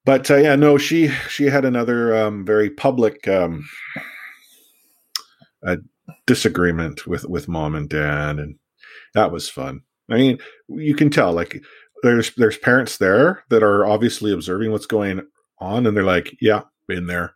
[0.05, 3.65] But uh, yeah, no, she she had another um, very public um,
[6.25, 8.58] disagreement with with mom and dad, and
[9.13, 9.81] that was fun.
[10.10, 10.38] I mean,
[10.69, 11.63] you can tell like
[12.03, 15.21] there's there's parents there that are obviously observing what's going
[15.60, 17.34] on, and they're like, "Yeah, been there."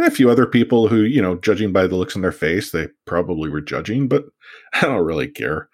[0.00, 2.70] And a few other people who, you know, judging by the looks on their face,
[2.70, 4.24] they probably were judging, but
[4.72, 5.68] I don't really care.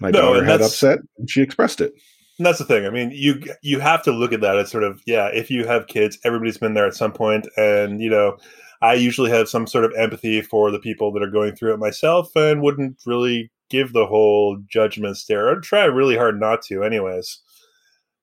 [0.00, 1.92] My No, daughter had upset, and she expressed it.
[2.38, 2.86] And that's the thing.
[2.86, 5.26] I mean, you you have to look at that as sort of yeah.
[5.26, 8.38] If you have kids, everybody's been there at some point, and you know,
[8.80, 11.80] I usually have some sort of empathy for the people that are going through it
[11.80, 15.50] myself, and wouldn't really give the whole judgment stare.
[15.50, 17.40] I'd try really hard not to, anyways.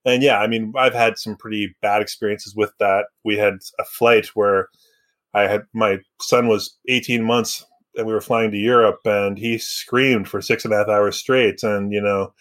[0.04, 3.06] And yeah, I mean, I've had some pretty bad experiences with that.
[3.24, 4.70] We had a flight where
[5.34, 9.58] I had my son was 18 months and we were flying to Europe and he
[9.58, 11.64] screamed for six and a half hours straight.
[11.64, 12.34] And, you know,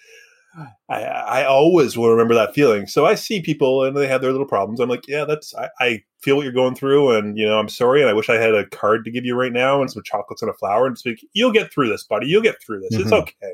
[0.88, 2.86] I, I always will remember that feeling.
[2.86, 4.80] So I see people and they have their little problems.
[4.80, 7.10] I'm like, yeah, that's, I, I feel what you're going through.
[7.16, 8.00] And, you know, I'm sorry.
[8.00, 10.40] And I wish I had a card to give you right now and some chocolates
[10.42, 12.26] and a flower and speak, you'll get through this, buddy.
[12.26, 12.98] You'll get through this.
[12.98, 13.20] It's Mhm.
[13.22, 13.52] okay.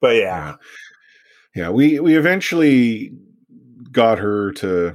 [0.00, 0.54] But yeah,
[1.56, 1.70] yeah.
[1.70, 3.12] We we eventually
[3.90, 4.94] got her to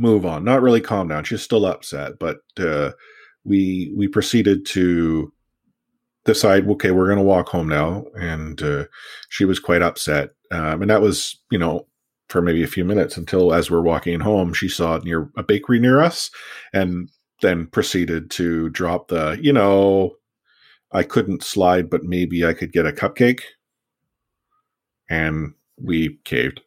[0.00, 0.44] move on.
[0.44, 1.24] Not really calm down.
[1.24, 2.92] She's still upset, but uh,
[3.44, 5.32] we we proceeded to
[6.24, 6.68] decide.
[6.68, 8.84] Okay, we're going to walk home now, and uh,
[9.28, 10.30] she was quite upset.
[10.50, 11.86] Um, and that was you know
[12.28, 15.78] for maybe a few minutes until as we're walking home, she saw near a bakery
[15.78, 16.30] near us,
[16.72, 17.10] and
[17.42, 20.16] then proceeded to drop the you know.
[20.92, 23.42] I couldn't slide, but maybe I could get a cupcake.
[25.08, 26.62] And we caved.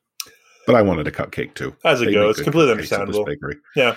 [0.65, 1.75] But I wanted a cupcake too.
[1.83, 3.25] as it They goes, it's completely understandable.
[3.25, 3.57] bakery.
[3.75, 3.95] Yeah.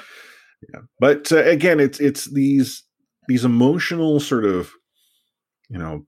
[0.73, 0.81] yeah.
[0.99, 2.83] But uh, again, it's it's these
[3.29, 4.71] these emotional sort of,
[5.69, 6.07] you know,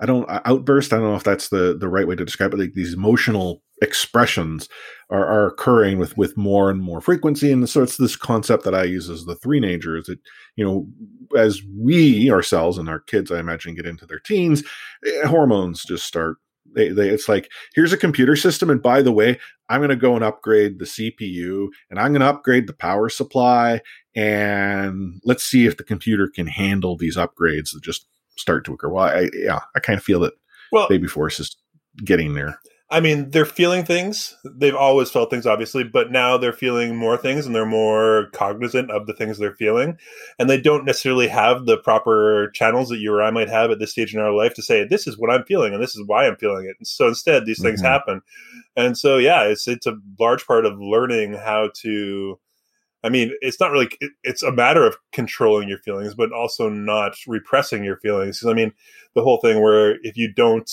[0.00, 0.92] I don't outburst.
[0.92, 2.58] I don't know if that's the the right way to describe it.
[2.58, 4.68] Like these emotional expressions
[5.10, 8.74] are, are occurring with with more and more frequency, and so it's this concept that
[8.74, 10.18] I use as the three nature is that
[10.56, 10.86] you know
[11.36, 14.62] as we ourselves and our kids, I imagine, get into their teens,
[15.06, 16.36] eh, hormones just start.
[16.76, 19.96] They, they, it's like here's a computer system, and by the way, I'm going to
[19.96, 23.80] go and upgrade the CPU, and I'm going to upgrade the power supply,
[24.14, 28.90] and let's see if the computer can handle these upgrades that just start to occur.
[28.90, 30.34] Well, I, yeah, I kind of feel that
[30.70, 31.56] Well, Baby Force is
[32.04, 32.60] getting there.
[32.88, 34.36] I mean, they're feeling things.
[34.44, 38.92] They've always felt things, obviously, but now they're feeling more things and they're more cognizant
[38.92, 39.98] of the things they're feeling.
[40.38, 43.80] And they don't necessarily have the proper channels that you or I might have at
[43.80, 46.04] this stage in our life to say, this is what I'm feeling and this is
[46.06, 46.76] why I'm feeling it.
[46.78, 47.86] And so instead, these things Mhm.
[47.86, 48.20] happen.
[48.76, 52.38] And so, yeah, it's, it's a large part of learning how to.
[53.04, 53.88] I mean, it's not really,
[54.24, 58.44] it's a matter of controlling your feelings, but also not repressing your feelings.
[58.44, 58.72] I mean,
[59.14, 60.68] the whole thing where if you don't,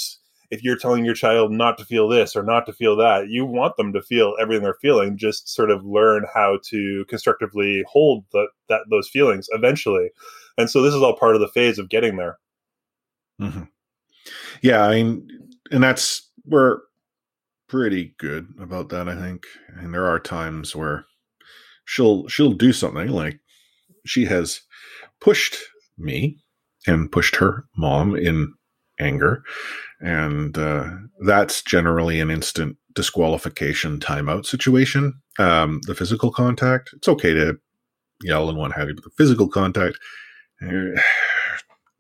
[0.54, 3.44] if you're telling your child not to feel this or not to feel that, you
[3.44, 5.18] want them to feel everything they're feeling.
[5.18, 10.12] Just sort of learn how to constructively hold the, that those feelings eventually.
[10.60, 12.38] And so this is all part of the phase of getting there.
[13.40, 13.64] hmm
[14.62, 15.28] Yeah, I mean,
[15.72, 16.82] and that's we're
[17.68, 19.10] pretty good about that.
[19.10, 21.06] I think, and there are times where
[21.86, 23.40] she'll she'll do something like
[24.06, 24.62] she has
[25.20, 25.56] pushed
[25.98, 26.38] me
[26.86, 28.54] and pushed her mom in
[29.04, 29.44] anger,
[30.00, 30.90] and uh,
[31.26, 35.14] that's generally an instant disqualification timeout situation.
[35.40, 37.58] Um, the physical contact, it's okay to
[38.22, 39.98] yell and what have you, but the physical contact.
[40.62, 41.02] eh,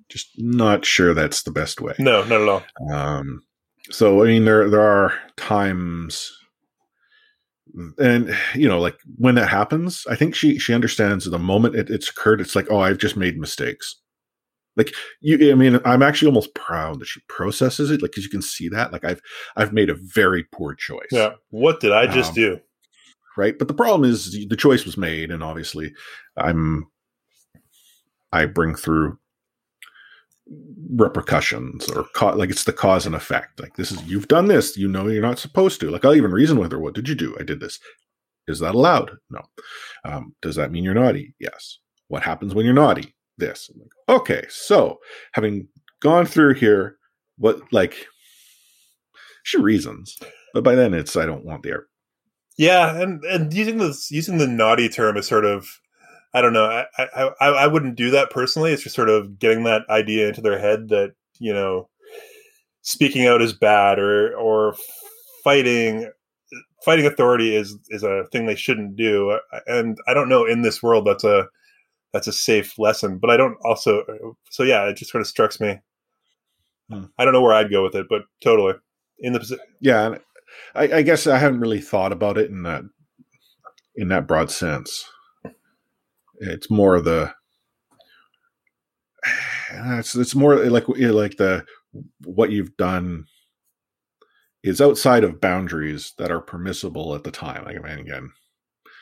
[0.09, 1.95] Just not sure that's the best way.
[1.97, 2.63] No, not at all.
[2.91, 3.41] Um,
[3.89, 6.31] so I mean, there there are times,
[7.97, 11.89] and you know, like when that happens, I think she she understands the moment it,
[11.89, 12.41] it's occurred.
[12.41, 13.95] It's like, oh, I've just made mistakes.
[14.75, 18.29] Like you, I mean, I'm actually almost proud that she processes it, like because you
[18.29, 18.91] can see that.
[18.91, 19.21] Like I've
[19.55, 21.33] I've made a very poor choice, Yeah.
[21.49, 22.59] What did I just Um, do?
[23.37, 23.57] right?
[23.57, 25.93] But the problem is the choice was made, and obviously,
[26.37, 26.87] I'm
[28.31, 29.19] I bring through
[30.95, 33.59] repercussions or ca- like it's the cause and effect.
[33.59, 35.89] Like this is you've done this, you know you're not supposed to.
[35.89, 36.79] Like I'll even reason with her.
[36.79, 37.35] What did you do?
[37.39, 37.79] I did this.
[38.47, 39.11] Is that allowed?
[39.29, 39.41] No.
[40.03, 41.33] Um, does that mean you're naughty?
[41.39, 41.77] Yes.
[42.09, 43.15] What happens when you're naughty?
[43.37, 43.69] This.
[43.73, 44.99] I'm like, okay, so
[45.33, 45.67] having
[46.01, 46.97] gone through here,
[47.37, 48.07] what like
[49.43, 50.17] she reasons,
[50.53, 51.79] but by then it's I don't want the
[52.57, 55.67] Yeah, and and using this using the naughty term is sort of
[56.33, 56.65] I don't know.
[56.65, 58.71] I, I I I wouldn't do that personally.
[58.71, 61.89] It's just sort of getting that idea into their head that you know
[62.81, 64.75] speaking out is bad or or
[65.43, 66.09] fighting
[66.83, 69.39] fighting authority is is a thing they shouldn't do.
[69.67, 71.47] And I don't know in this world that's a
[72.13, 73.17] that's a safe lesson.
[73.17, 74.03] But I don't also
[74.49, 75.79] so yeah, it just sort of strikes me.
[76.89, 77.05] Hmm.
[77.17, 78.75] I don't know where I'd go with it, but totally
[79.19, 80.15] in the yeah
[80.75, 82.83] I, I guess i haven't really thought about it in that
[83.95, 85.05] in that broad sense
[86.37, 87.31] it's more the
[89.71, 91.65] it's it's more like like the
[92.25, 93.25] what you've done
[94.63, 97.65] is outside of boundaries that are permissible at the time.
[97.65, 98.31] Like, I mean, again,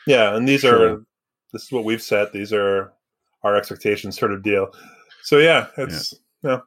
[0.08, 0.94] Yeah, and these Sure.
[0.94, 0.96] are
[1.52, 2.32] this is what we've set.
[2.32, 2.92] These are
[3.44, 4.68] our expectations, sort of deal.
[5.22, 6.62] So yeah, it's no.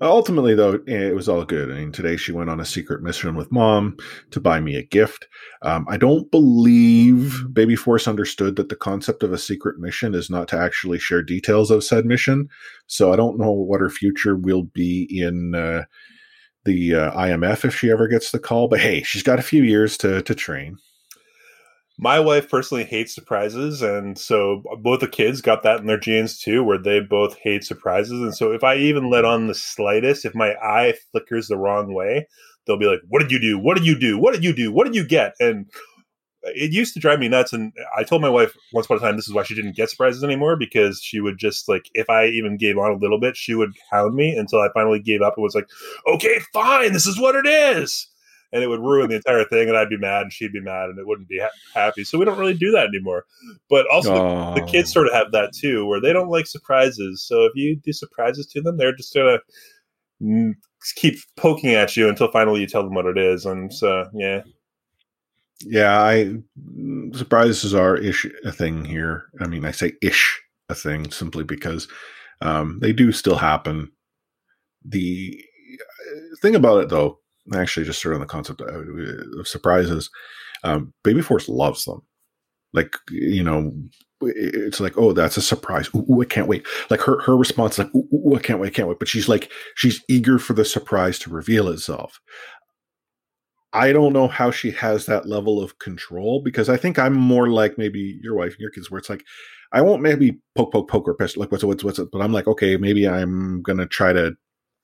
[0.00, 1.70] ultimately though, it was all good.
[1.70, 3.96] I mean, today she went on a secret mission with mom
[4.30, 5.26] to buy me a gift.
[5.62, 10.30] Um, I don't believe Baby Force understood that the concept of a secret mission is
[10.30, 12.48] not to actually share details of said mission.
[12.86, 15.54] So I don't know what her future will be in.
[15.54, 15.84] Uh,
[16.66, 19.62] the uh, IMF if she ever gets the call, but hey, she's got a few
[19.62, 20.76] years to to train.
[21.98, 26.38] My wife personally hates surprises, and so both the kids got that in their genes
[26.38, 28.20] too, where they both hate surprises.
[28.20, 31.94] And so if I even let on the slightest, if my eye flickers the wrong
[31.94, 32.28] way,
[32.66, 33.58] they'll be like, "What did you do?
[33.58, 34.18] What did you do?
[34.18, 34.72] What did you do?
[34.72, 35.66] What did you get?" And
[36.54, 37.52] it used to drive me nuts.
[37.52, 39.90] And I told my wife once upon a time this is why she didn't get
[39.90, 43.36] surprises anymore because she would just like if I even gave on a little bit,
[43.36, 45.68] she would hound me until I finally gave up and was like,
[46.06, 48.08] "Okay, fine, this is what it is."
[48.56, 50.88] And it would ruin the entire thing, and I'd be mad, and she'd be mad,
[50.88, 52.04] and it wouldn't be ha- happy.
[52.04, 53.26] So we don't really do that anymore.
[53.68, 54.94] But also, the, the kids Oh.
[54.94, 57.22] sort of have that too, where they don't like surprises.
[57.22, 59.38] So if you do surprises to them, they're just gonna
[60.96, 63.44] keep poking at you until finally you tell them what it is.
[63.44, 64.42] And so, yeah,
[65.60, 66.36] Yeah, I
[67.14, 69.24] surprises are ish a thing here.
[69.40, 71.88] I mean, I say ish a thing simply because
[72.40, 73.90] um, they do still happen.
[74.84, 75.42] The
[75.74, 77.20] uh, thing about it, though,
[77.54, 78.68] actually, just sort of the concept of,
[79.38, 80.10] of surprises,
[80.64, 82.02] um, Baby Force loves them.
[82.72, 83.72] Like you know,
[84.20, 85.88] it's like, oh, that's a surprise.
[85.94, 86.66] Ooh, ooh, I can't wait.
[86.90, 88.98] Like her her response, is like, ooh, ooh, I can't wait, I can't wait.
[88.98, 92.20] But she's like, she's eager for the surprise to reveal itself.
[93.72, 97.48] I don't know how she has that level of control because I think I'm more
[97.48, 99.22] like maybe your wife and your kids, where it's like,
[99.72, 102.22] I won't maybe poke, poke, poke or piss, like what's it, what's what's it, but
[102.22, 104.32] I'm like, okay, maybe I'm gonna try to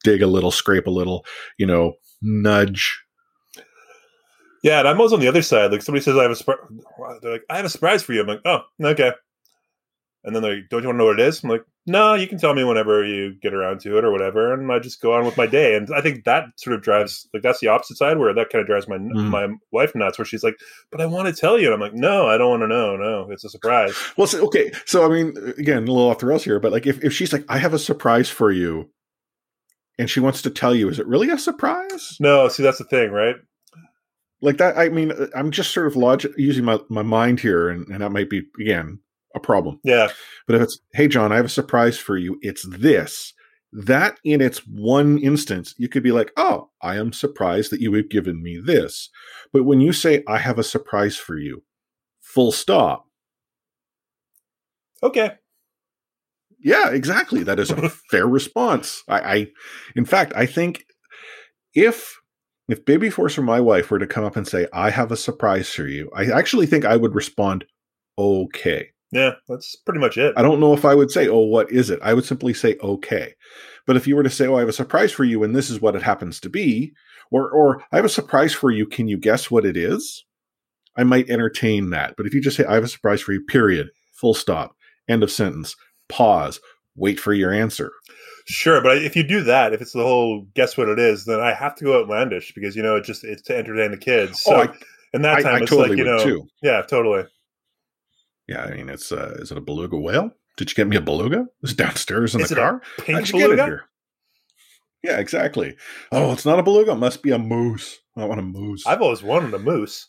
[0.05, 1.25] dig a little, scrape a little,
[1.59, 3.01] you know, nudge.
[4.63, 4.79] yeah.
[4.81, 5.73] And I'm always on the other side.
[5.73, 6.59] Like somebody says, "I have a surprise."
[7.21, 9.13] They're like, "I have a surprise for you." I'm like, "Oh, okay."
[10.25, 12.15] And then they're like, "Don't you want to know what it is?" I'm like, "No,
[12.15, 15.01] you can tell me whenever you get around to it or whatever." And I just
[15.03, 15.75] go on with my day.
[15.75, 18.61] And I think that sort of drives like that's the opposite side where that kind
[18.63, 19.31] of drives my Mhm.
[19.31, 20.55] my wife nuts, where she's like,
[20.93, 22.95] "But I want to tell you." And I'm like, "No, I don't want to know.
[22.97, 26.27] No, it's a surprise." Well, so, okay, so I mean, again, a little off the
[26.27, 28.91] rails here, but like if, if she's like, I have a surprise for you,
[30.03, 32.17] and she wants to tell you, is it really a surprise?
[32.19, 33.37] No, see, that's the thing, right?
[34.43, 37.69] like that i mean uh, i'm just sort of logic using my, my mind here
[37.71, 38.99] and, and that might be again
[39.35, 40.09] a problem Yeah,
[40.47, 43.33] but if it's hey john i have a surprise for you it's this
[43.73, 47.95] that in its one instance you could be like oh i am surprised that you
[47.95, 49.09] have given me this
[49.53, 51.63] but when you say i have a surprise for you
[52.21, 53.07] full stop
[55.03, 55.33] okay.
[56.63, 57.43] Yeah exactly.
[57.43, 59.03] That is a fair response.
[59.09, 59.47] I, I
[59.97, 60.85] in fact i think
[61.75, 62.19] if
[62.69, 65.17] if baby force or my wife were to come up and say i have a
[65.17, 67.65] surprise for you i actually think i would respond
[68.19, 68.89] okay.
[69.11, 70.35] Yeah, that's pretty much it.
[70.37, 71.99] i don't know if i would say oh what is it?
[72.03, 73.35] I would simply say okay.
[73.87, 75.71] But if you were to say oh i have a surprise for you and this
[75.71, 76.93] is what it happens to be
[77.31, 80.25] or or i have a surprise for you can you guess what it is?
[80.97, 82.15] I might entertain that.
[82.19, 84.77] But if you just say i have a surprise for you period full stop
[85.09, 85.75] end of sentence
[86.13, 86.61] pause
[86.97, 87.93] wait for your answer.
[88.47, 91.41] Sure, but if you do that, if it's the whole guess what it is, then
[91.41, 94.43] I have to go outlandish because you know it just it's to entertain the kids.
[94.43, 94.69] So oh i,
[95.15, 96.47] in that time, I it's totally like you know, too.
[96.63, 97.25] Yeah, totally.
[98.49, 100.31] yeah i mean it's uh is it a beluga whale?
[100.57, 101.47] Did you get me a beluga?
[101.63, 102.83] It's downstairs in Is the car?
[102.99, 103.85] Pink How'd you get it here?
[105.03, 105.77] Yeah exactly.
[106.11, 106.93] Oh it's not a beluga.
[106.93, 108.01] It must be a moose.
[108.17, 108.87] I want a moose.
[108.87, 110.09] I've always wanted a moose.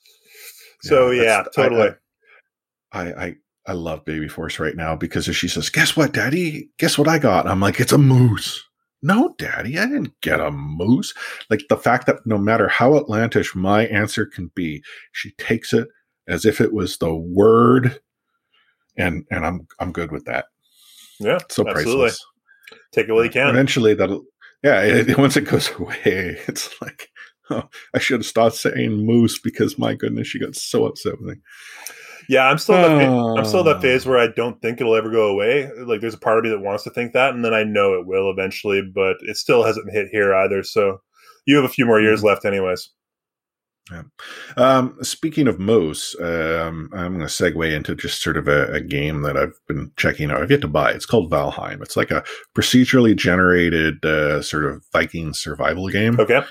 [0.81, 1.89] So Yeah, yeah, I- totally.
[2.91, 3.35] I, I
[3.65, 6.69] I love Baby Force right now because if she says, "Guess what, Daddy?
[6.79, 8.63] Guess what I got?" I'm like, "It's a moose."
[9.01, 11.13] No, Daddy, I didn't get a moose.
[11.49, 15.87] Like the fact that no matter how outlandish my answer can be, she takes it
[16.27, 17.99] as if it was the word,
[18.97, 20.45] and and I'm I'm good with that.
[21.19, 21.83] yeah, So absolutely.
[21.83, 22.25] priceless.
[22.91, 23.49] Take it while you can.
[23.49, 24.23] Eventually, that'll
[24.63, 24.81] yeah.
[24.81, 25.97] It, once it goes away,
[26.47, 27.09] it's like.
[27.49, 31.35] Oh, I should have stopped saying moose because my goodness, she got so upset with
[31.35, 31.35] me.
[32.29, 33.09] Yeah, I'm still in that
[33.39, 33.81] I'm still in that Ah.
[33.81, 35.69] phase where I don't think it'll ever go away.
[35.77, 37.93] Like there's a part of me that wants to think that, and then I know
[37.93, 40.63] it will eventually, but it still hasn't hit here either.
[40.63, 40.99] So
[41.45, 42.27] you have a few more years Mm-hmm.
[42.27, 42.89] left, anyways.
[44.55, 48.79] Um, speaking of moose, um, I'm going to segue into just sort of a, a
[48.81, 50.41] game that I've been checking out.
[50.41, 50.91] I've yet to buy.
[50.91, 51.81] It's called Valheim.
[51.81, 52.23] It's like a
[52.55, 56.17] procedurally generated uh, sort of Viking survival game.
[56.19, 56.41] Okay.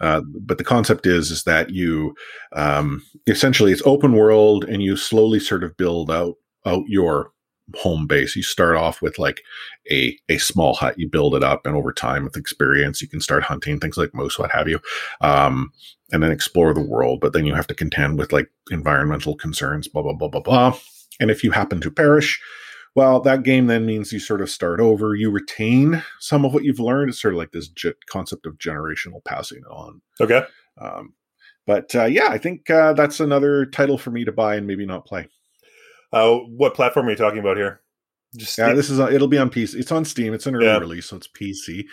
[0.00, 2.14] Uh, but the concept is is that you
[2.54, 6.34] um, essentially it's open world and you slowly sort of build out
[6.66, 7.32] out your
[7.76, 8.36] home base.
[8.36, 9.42] You start off with like
[9.90, 10.98] a a small hut.
[10.98, 14.14] You build it up, and over time, with experience, you can start hunting things like
[14.14, 14.80] moose, what have you,
[15.20, 15.72] um,
[16.12, 17.20] and then explore the world.
[17.20, 20.78] But then you have to contend with like environmental concerns, blah blah blah blah blah.
[21.18, 22.40] And if you happen to perish,
[22.94, 25.14] well, that game then means you sort of start over.
[25.14, 27.10] You retain some of what you've learned.
[27.10, 30.00] It's sort of like this ge- concept of generational passing on.
[30.20, 30.44] Okay.
[30.80, 31.14] Um,
[31.66, 34.86] but uh, yeah, I think uh, that's another title for me to buy and maybe
[34.86, 35.28] not play.
[36.12, 37.80] Uh, what platform are you talking about here?
[38.36, 39.74] Just yeah, this is it'll be on PC.
[39.74, 40.32] It's on Steam.
[40.32, 40.78] It's an early yeah.
[40.78, 41.84] release, so it's PC.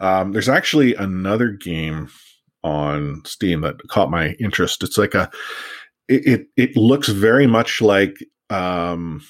[0.00, 2.08] Um, there's actually another game
[2.62, 4.82] on Steam that caught my interest.
[4.82, 5.30] It's like a
[6.08, 8.14] it it, it looks very much like
[8.50, 9.22] um,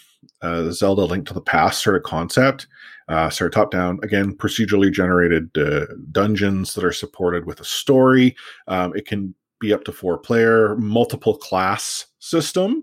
[0.42, 2.66] uh, Zelda Link to the Past sort of concept.
[3.08, 7.64] Uh, sort of top down again, procedurally generated uh, dungeons that are supported with a
[7.64, 8.34] story.
[8.66, 12.82] Um, it can be up to four player, multiple class system.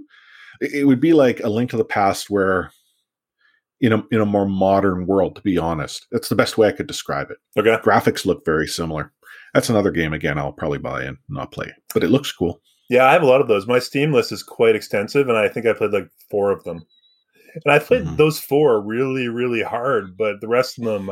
[0.61, 2.71] It, it would be like a Link to the Past where
[3.81, 5.35] in a in a more modern world.
[5.35, 7.37] To be honest, that's the best way I could describe it.
[7.59, 9.11] Okay, graphics look very similar.
[9.53, 10.37] That's another game again.
[10.37, 12.61] I'll probably buy and not play, but it looks cool.
[12.89, 13.67] Yeah, I have a lot of those.
[13.67, 16.85] My Steam list is quite extensive, and I think I played like four of them.
[17.63, 18.15] And I played mm-hmm.
[18.15, 21.09] those four really, really hard, but the rest of them,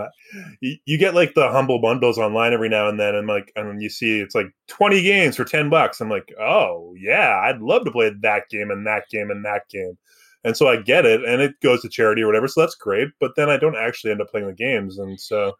[0.59, 3.81] you, you, get like the humble bundles online every now and then, and like, and
[3.81, 7.85] you see it's like twenty games for ten bucks, I'm like, oh yeah, I'd love
[7.85, 9.97] to play that game and that game and that game,
[10.43, 13.09] and so I get it, and it goes to charity or whatever, so that's great.
[13.19, 15.53] But then I don't actually end up playing the games, and so,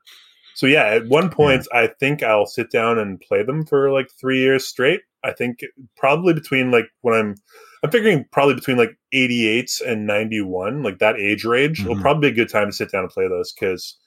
[0.56, 4.08] so yeah, at one point, I think I'll sit down and play them for like
[4.20, 5.02] three years straight.
[5.24, 5.60] I think
[5.96, 7.36] probably between like when I'm
[7.84, 11.90] I'm figuring probably between like 88 and 91, like that age range, mm-hmm.
[11.90, 13.98] will probably be a good time to sit down and play those because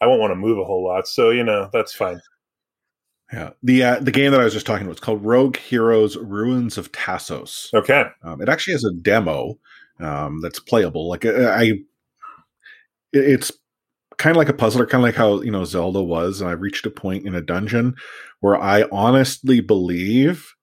[0.00, 1.06] I won't want to move a whole lot.
[1.06, 2.20] So you know that's fine.
[3.32, 6.16] Yeah, the uh, the game that I was just talking about is called Rogue Heroes:
[6.16, 7.72] Ruins of Tassos.
[7.72, 9.58] Okay, um, it actually has a demo
[10.00, 11.08] um, that's playable.
[11.08, 11.80] Like uh, I,
[13.12, 13.52] it's
[14.18, 16.40] kind of like a puzzler, kind of like how you know Zelda was.
[16.40, 17.94] And I reached a point in a dungeon
[18.40, 20.54] where I honestly believe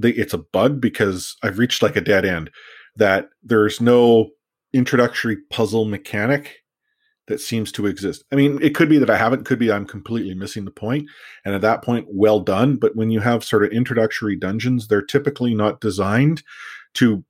[0.00, 2.50] it's a bug because I've reached like a dead end
[2.96, 4.30] that there's no
[4.72, 6.62] introductory puzzle mechanic
[7.28, 8.24] that seems to exist.
[8.32, 11.08] I mean, it could be that I haven't, could be I'm completely missing the point.
[11.44, 12.76] And at that point, well done.
[12.76, 16.42] But when you have sort of introductory dungeons, they're typically not designed
[16.94, 17.24] to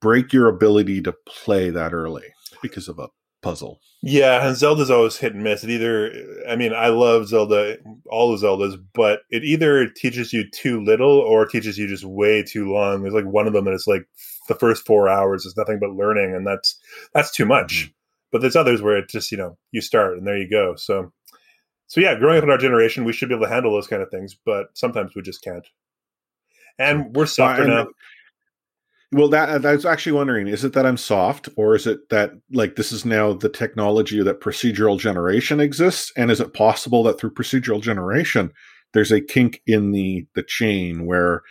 [0.00, 2.24] break your ability to play that early
[2.62, 3.08] because of a
[3.42, 3.80] puzzle.
[4.02, 5.62] Yeah, and Zelda's always hit and miss.
[5.62, 6.12] It either,
[6.48, 7.76] I mean, I love Zelda,
[8.06, 12.42] all the Zeldas, but it either teaches you too little or teaches you just way
[12.42, 13.02] too long.
[13.02, 14.06] There's like one of them that is like
[14.48, 16.78] the first four hours is nothing but learning, and that's
[17.12, 17.84] that's too much.
[17.84, 17.92] Mm-hmm.
[18.32, 20.74] But there's others where it just you know you start and there you go.
[20.76, 21.12] So,
[21.86, 24.02] so yeah, growing up in our generation, we should be able to handle those kind
[24.02, 25.66] of things, but sometimes we just can't.
[26.78, 27.86] And we're softer now.
[29.12, 32.08] Well, that uh, I was actually wondering: is it that I'm soft, or is it
[32.08, 36.10] that like this is now the technology that procedural generation exists?
[36.16, 38.52] And is it possible that through procedural generation,
[38.94, 41.42] there's a kink in the the chain where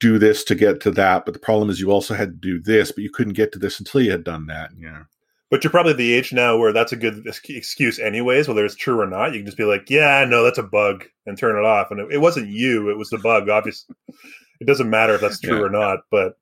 [0.00, 2.62] do this to get to that, but the problem is you also had to do
[2.62, 4.70] this, but you couldn't get to this until you had done that.
[4.78, 5.02] Yeah.
[5.50, 8.98] But you're probably the age now where that's a good excuse, anyways, whether it's true
[8.98, 9.34] or not.
[9.34, 11.90] You can just be like, "Yeah, no, that's a bug," and turn it off.
[11.90, 13.50] And it, it wasn't you; it was the bug.
[13.50, 13.94] Obviously,
[14.60, 15.64] it doesn't matter if that's true yeah.
[15.64, 15.98] or not.
[16.10, 16.36] But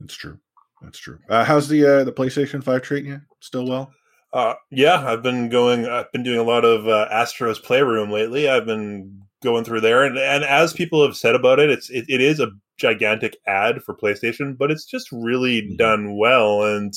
[0.00, 0.38] that's true.
[0.82, 1.18] That's true.
[1.28, 3.20] Uh, how's the uh, the PlayStation Five treating you?
[3.40, 3.90] Still well?
[4.32, 5.86] Uh, yeah, I've been going.
[5.86, 8.48] I've been doing a lot of uh, Astro's Playroom lately.
[8.48, 12.04] I've been going through there, and and as people have said about it, it's it,
[12.08, 15.76] it is a gigantic ad for PlayStation, but it's just really mm-hmm.
[15.76, 16.62] done well.
[16.62, 16.92] And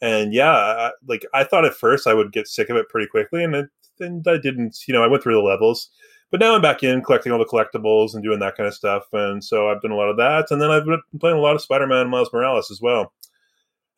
[0.00, 3.08] and yeah, I, like I thought at first I would get sick of it pretty
[3.08, 3.66] quickly, and it,
[3.98, 4.78] and I didn't.
[4.86, 5.90] You know, I went through the levels.
[6.30, 9.04] But now I'm back in collecting all the collectibles and doing that kind of stuff.
[9.12, 10.46] And so I've done a lot of that.
[10.50, 13.12] And then I've been playing a lot of Spider Man Miles Morales as well.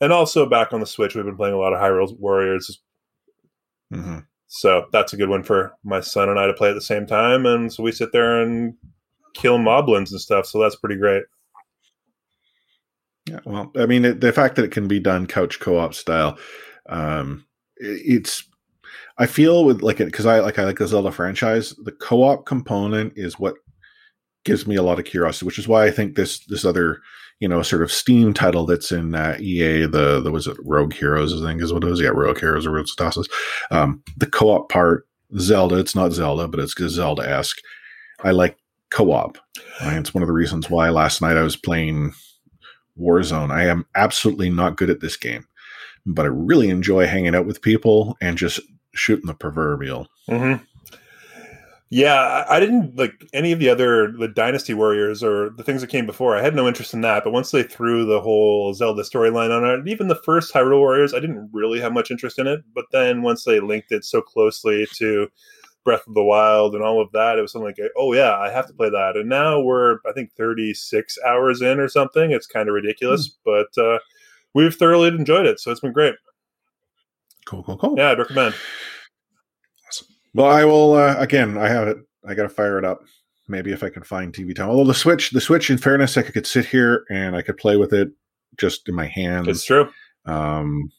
[0.00, 2.80] And also back on the Switch, we've been playing a lot of Hyrule Warriors.
[3.92, 4.18] Mm-hmm.
[4.46, 7.06] So that's a good one for my son and I to play at the same
[7.06, 7.46] time.
[7.46, 8.74] And so we sit there and
[9.34, 10.46] kill moblins and stuff.
[10.46, 11.24] So that's pretty great.
[13.26, 16.38] Yeah, well, I mean, the fact that it can be done couch co-op style,
[16.88, 17.44] um,
[17.76, 18.47] it's
[19.18, 21.74] I feel with like it because I like I like the Zelda franchise.
[21.84, 23.54] The co-op component is what
[24.44, 27.00] gives me a lot of curiosity, which is why I think this this other
[27.40, 30.92] you know sort of Steam title that's in uh, EA the the was it Rogue
[30.92, 33.28] Heroes I think is what it is yeah Rogue Heroes or Rogue Tassos.
[33.70, 35.06] Um, the co-op part
[35.38, 37.58] Zelda it's not Zelda but it's Zelda esque.
[38.24, 38.56] I like
[38.90, 39.38] co-op.
[39.80, 42.12] And it's one of the reasons why last night I was playing
[42.98, 43.50] Warzone.
[43.50, 45.46] I am absolutely not good at this game,
[46.06, 48.60] but I really enjoy hanging out with people and just
[48.94, 50.08] shooting the proverbial.
[50.28, 50.64] Mm-hmm.
[51.90, 55.86] Yeah, I didn't like any of the other the Dynasty Warriors or the things that
[55.86, 56.36] came before.
[56.36, 59.64] I had no interest in that, but once they threw the whole Zelda storyline on
[59.64, 62.60] it, even the first Hyrule Warriors, I didn't really have much interest in it.
[62.74, 65.28] But then once they linked it so closely to
[65.82, 68.50] Breath of the Wild and all of that, it was something like, oh yeah, I
[68.50, 69.16] have to play that.
[69.16, 72.32] And now we're I think 36 hours in or something.
[72.32, 73.50] It's kind of ridiculous, hmm.
[73.50, 73.98] but uh,
[74.52, 76.16] we've thoroughly enjoyed it, so it's been great.
[77.48, 77.94] Cool, cool, cool.
[77.96, 78.54] Yeah, I'd recommend.
[79.88, 80.06] Awesome.
[80.34, 80.92] Well, I will.
[80.92, 81.96] Uh, again, I have it.
[82.28, 83.00] I got to fire it up.
[83.48, 84.68] Maybe if I can find TV time.
[84.68, 87.78] Although the Switch, the Switch, in fairness, I could sit here and I could play
[87.78, 88.10] with it
[88.58, 89.48] just in my hands.
[89.48, 89.88] It's true.
[90.26, 90.92] Um,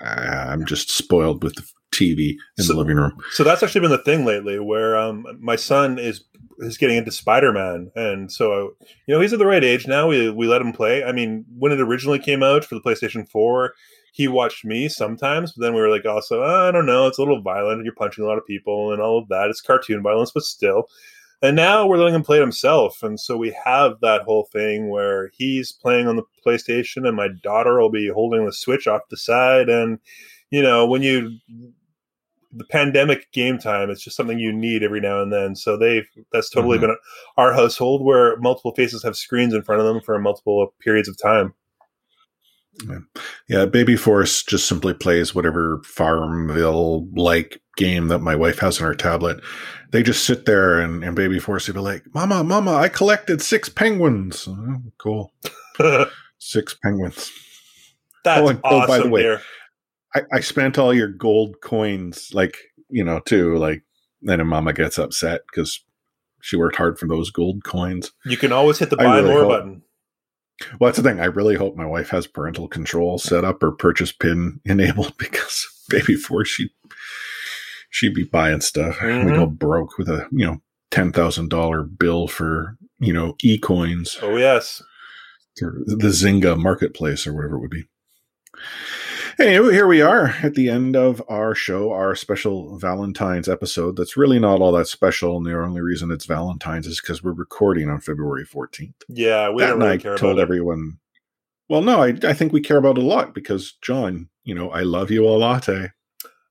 [0.00, 3.12] I'm just spoiled with the TV in so, the living room.
[3.32, 6.22] So that's actually been the thing lately, where um, my son is
[6.58, 8.74] is getting into Spider Man, and so
[9.08, 10.06] you know he's at the right age now.
[10.06, 11.02] We we let him play.
[11.02, 13.72] I mean, when it originally came out for the PlayStation Four,
[14.12, 17.18] he watched me sometimes, but then we were like, also, oh, I don't know, it's
[17.18, 17.82] a little violent.
[17.84, 19.48] You're punching a lot of people and all of that.
[19.48, 20.86] It's cartoon violence, but still.
[21.40, 23.02] And now we're letting him play it himself.
[23.02, 27.28] And so we have that whole thing where he's playing on the PlayStation and my
[27.42, 29.68] daughter will be holding the Switch off the side.
[29.68, 29.98] And,
[30.50, 31.38] you know, when you,
[32.52, 35.56] the pandemic game time, it's just something you need every now and then.
[35.56, 36.88] So they've, that's totally mm-hmm.
[36.88, 36.96] been
[37.38, 41.16] our household where multiple faces have screens in front of them for multiple periods of
[41.16, 41.54] time.
[42.88, 42.98] Yeah.
[43.48, 48.86] yeah, Baby Force just simply plays whatever Farmville like game that my wife has on
[48.86, 49.40] her tablet.
[49.90, 53.42] They just sit there and, and Baby Force will be like, Mama, Mama, I collected
[53.42, 54.48] six penguins.
[54.48, 55.32] Oh, cool.
[56.38, 57.30] six penguins.
[58.24, 59.36] That's oh, and, awesome, oh, by the way,
[60.14, 62.56] I, I spent all your gold coins, like,
[62.88, 63.56] you know, too.
[63.56, 63.82] Like,
[64.22, 65.82] then Mama gets upset because
[66.40, 68.12] she worked hard for those gold coins.
[68.24, 69.82] You can always hit the buy really more hope, button.
[70.78, 71.20] Well, that's the thing.
[71.20, 75.66] I really hope my wife has parental control set up or purchase pin enabled because
[75.88, 76.70] baby before she
[77.90, 78.96] she'd be buying stuff.
[78.96, 79.26] Mm-hmm.
[79.26, 83.58] We go broke with a you know ten thousand dollar bill for you know e
[83.58, 84.18] coins.
[84.22, 84.82] Oh yes,
[85.56, 87.84] the Zynga marketplace or whatever it would be.
[89.38, 93.96] Anyway, here we are at the end of our show, our special Valentine's episode.
[93.96, 97.32] That's really not all that special, and the only reason it's Valentine's is because we're
[97.32, 98.94] recording on February 14th.
[99.08, 100.98] Yeah, we that don't really care told everyone.
[101.68, 104.70] Well, no, I, I think we care about it a lot because, John, you know,
[104.70, 105.90] I love you a latte.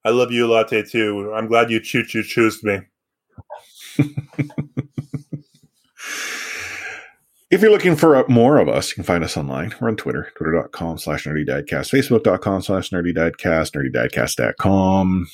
[0.03, 1.31] I love you a latte too.
[1.35, 2.79] I'm glad you choo choo choose me.
[7.51, 9.73] If you're looking for more of us, you can find us online.
[9.81, 15.27] We're on Twitter, twitter.com slash nerdydadcast, facebook.com slash nerdydadcast, nerdydadcast.com,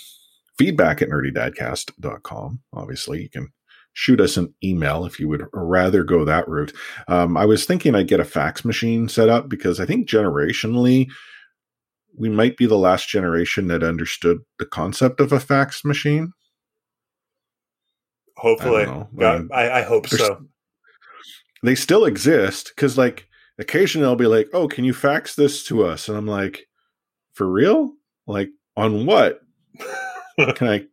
[0.58, 2.60] feedback at nerdydadcast.com.
[2.74, 3.50] Obviously, you can
[3.94, 6.74] shoot us an email if you would rather go that route.
[7.08, 11.12] Um, I was thinking I'd get a fax machine set up because I think generationally,
[12.18, 16.32] we might be the last generation that understood the concept of a fax machine.
[18.38, 18.86] Hopefully.
[19.22, 20.48] I, I, I hope so
[21.64, 23.28] they still exist because like
[23.60, 26.68] occasionally I'll be like, "Oh, can you fax this to us?" And I'm like,
[27.34, 27.94] "For real?
[28.26, 29.42] Like on what?
[30.56, 30.86] can I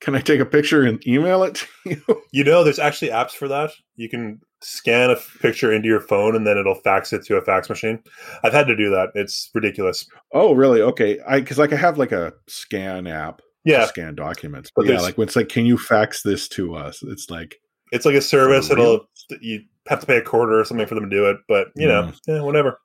[0.00, 3.32] can I take a picture and email it to you?" You know, there's actually apps
[3.32, 3.70] for that.
[3.96, 7.42] You can scan a picture into your phone and then it'll fax it to a
[7.42, 8.02] fax machine.
[8.42, 9.10] I've had to do that.
[9.14, 10.06] It's ridiculous.
[10.32, 10.82] Oh, really?
[10.82, 11.18] Okay.
[11.26, 13.40] I because like I have like a scan app.
[13.64, 13.86] Yeah.
[13.86, 14.70] scan documents.
[14.74, 17.02] But, but yeah, like when it's like, can you fax this to us?
[17.02, 17.60] It's like
[17.92, 18.70] it's like a service.
[18.70, 19.07] It'll
[19.40, 21.86] you have to pay a quarter or something for them to do it, but you
[21.86, 22.18] know, mm.
[22.26, 22.80] yeah, whatever.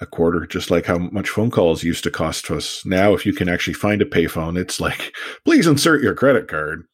[0.00, 2.84] A quarter, just like how much phone calls used to cost us.
[2.86, 5.14] Now, if you can actually find a payphone, it's like,
[5.44, 6.84] please insert your credit card.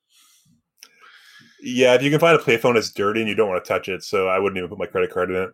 [1.61, 3.89] Yeah, if you can find a payphone, it's dirty and you don't want to touch
[3.89, 4.03] it.
[4.03, 5.51] So I wouldn't even put my credit card in it.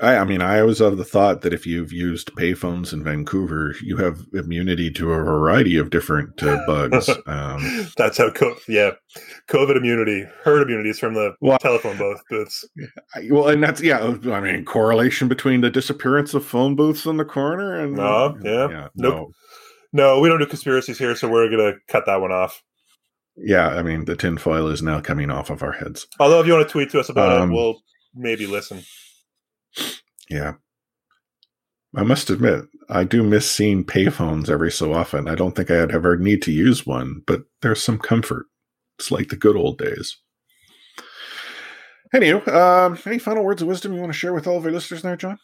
[0.00, 3.74] I, I, mean, I was of the thought that if you've used payphones in Vancouver,
[3.82, 7.08] you have immunity to a variety of different uh, bugs.
[7.26, 8.92] Um, That's how, co- yeah,
[9.48, 12.64] COVID immunity, herd immunity is from the well, telephone booth booths.
[13.30, 13.98] Well, and that's yeah.
[13.98, 18.68] I mean, correlation between the disappearance of phone booths in the corner and uh, yeah,
[18.68, 19.14] yeah, nope.
[19.14, 19.30] no,
[19.92, 22.62] no, we don't do conspiracies here, so we're gonna cut that one off.
[23.36, 26.06] Yeah, I mean, the tinfoil is now coming off of our heads.
[26.20, 27.80] Although, if you want to tweet to us about um, it, we'll
[28.14, 28.82] maybe listen.
[30.28, 30.54] Yeah.
[31.94, 35.28] I must admit, I do miss seeing payphones every so often.
[35.28, 38.46] I don't think I'd ever need to use one, but there's some comfort.
[38.98, 40.16] It's like the good old days.
[42.14, 44.70] Anywho, um, any final words of wisdom you want to share with all of our
[44.70, 45.38] listeners there, John?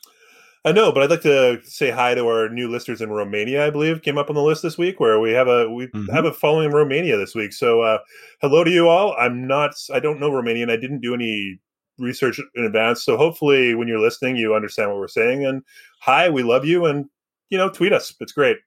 [0.65, 3.67] I know, but I'd like to say hi to our new listeners in Romania.
[3.67, 6.13] I believe came up on the list this week, where we have a we mm-hmm.
[6.15, 7.53] have a following in Romania this week.
[7.53, 7.99] So, uh,
[8.41, 9.13] hello to you all.
[9.19, 10.71] I'm not, I don't know Romanian.
[10.71, 11.59] I didn't do any
[11.99, 13.05] research in advance.
[13.05, 15.45] So hopefully, when you're listening, you understand what we're saying.
[15.45, 15.63] And
[16.01, 17.07] hi, we love you, and
[17.51, 18.15] you know, tweet us.
[18.21, 18.59] It's great.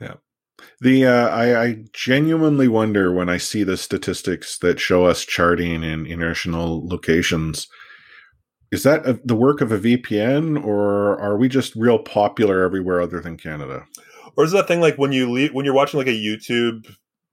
[0.00, 0.14] Yeah.
[0.80, 5.82] The uh, I, I genuinely wonder when I see the statistics that show us charting
[5.82, 7.68] in international locations.
[8.72, 13.00] Is that a, the work of a VPN, or are we just real popular everywhere
[13.00, 13.84] other than Canada?
[14.36, 16.86] Or is that thing like when you leave, when you're watching like a YouTube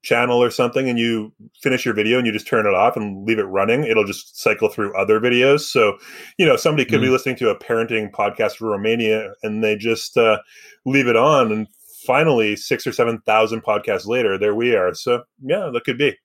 [0.04, 3.26] channel or something and you finish your video and you just turn it off and
[3.26, 5.62] leave it running, it'll just cycle through other videos.
[5.62, 5.98] So,
[6.38, 7.04] you know, somebody could mm.
[7.04, 10.40] be listening to a parenting podcast from Romania and they just uh,
[10.86, 11.68] leave it on and
[12.06, 14.94] finally six or seven thousand podcasts later, there we are.
[14.94, 16.16] So yeah, that could be.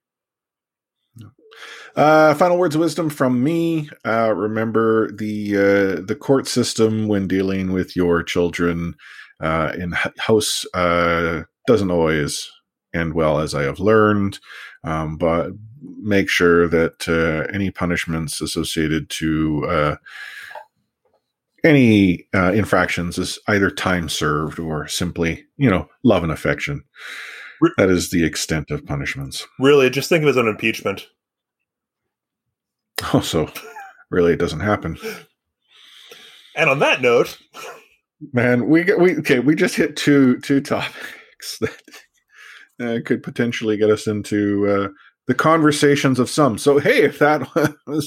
[1.96, 3.88] Uh, final words of wisdom from me.
[4.04, 8.94] Uh, remember the uh, the court system when dealing with your children
[9.40, 12.50] uh, in house uh, doesn't always
[12.94, 14.38] end well, as I have learned.
[14.84, 15.50] Um, but
[16.00, 19.98] make sure that uh, any punishments associated to
[21.64, 26.84] any uh, infractions is either time served or simply, you know, love and affection.
[27.76, 29.46] That is the extent of punishments.
[29.58, 31.06] Really, just think of it as an impeachment.
[33.12, 33.48] Also,
[34.10, 34.98] really, it doesn't happen.
[36.56, 37.38] And on that note,
[38.32, 39.38] man, we we okay.
[39.38, 41.80] We just hit two two topics that
[42.80, 44.88] uh, could potentially get us into uh,
[45.26, 46.58] the conversations of some.
[46.58, 47.46] So, hey, if that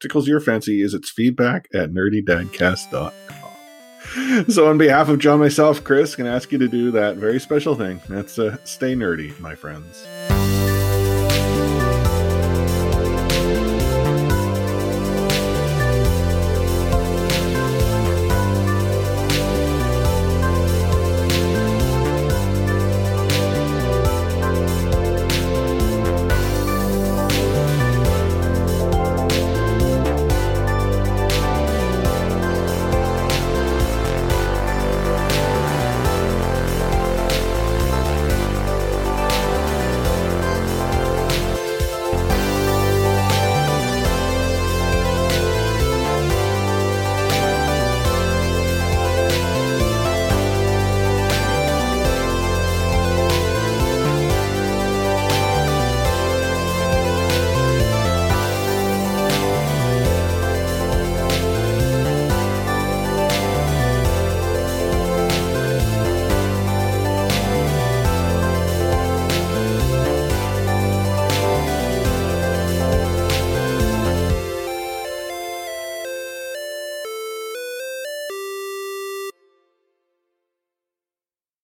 [0.00, 3.12] tickles your fancy is its feedback at nerdydadcast.com.
[4.48, 7.74] So, on behalf of John, myself, Chris, can ask you to do that very special
[7.74, 8.00] thing.
[8.08, 10.06] That's uh, stay nerdy, my friends.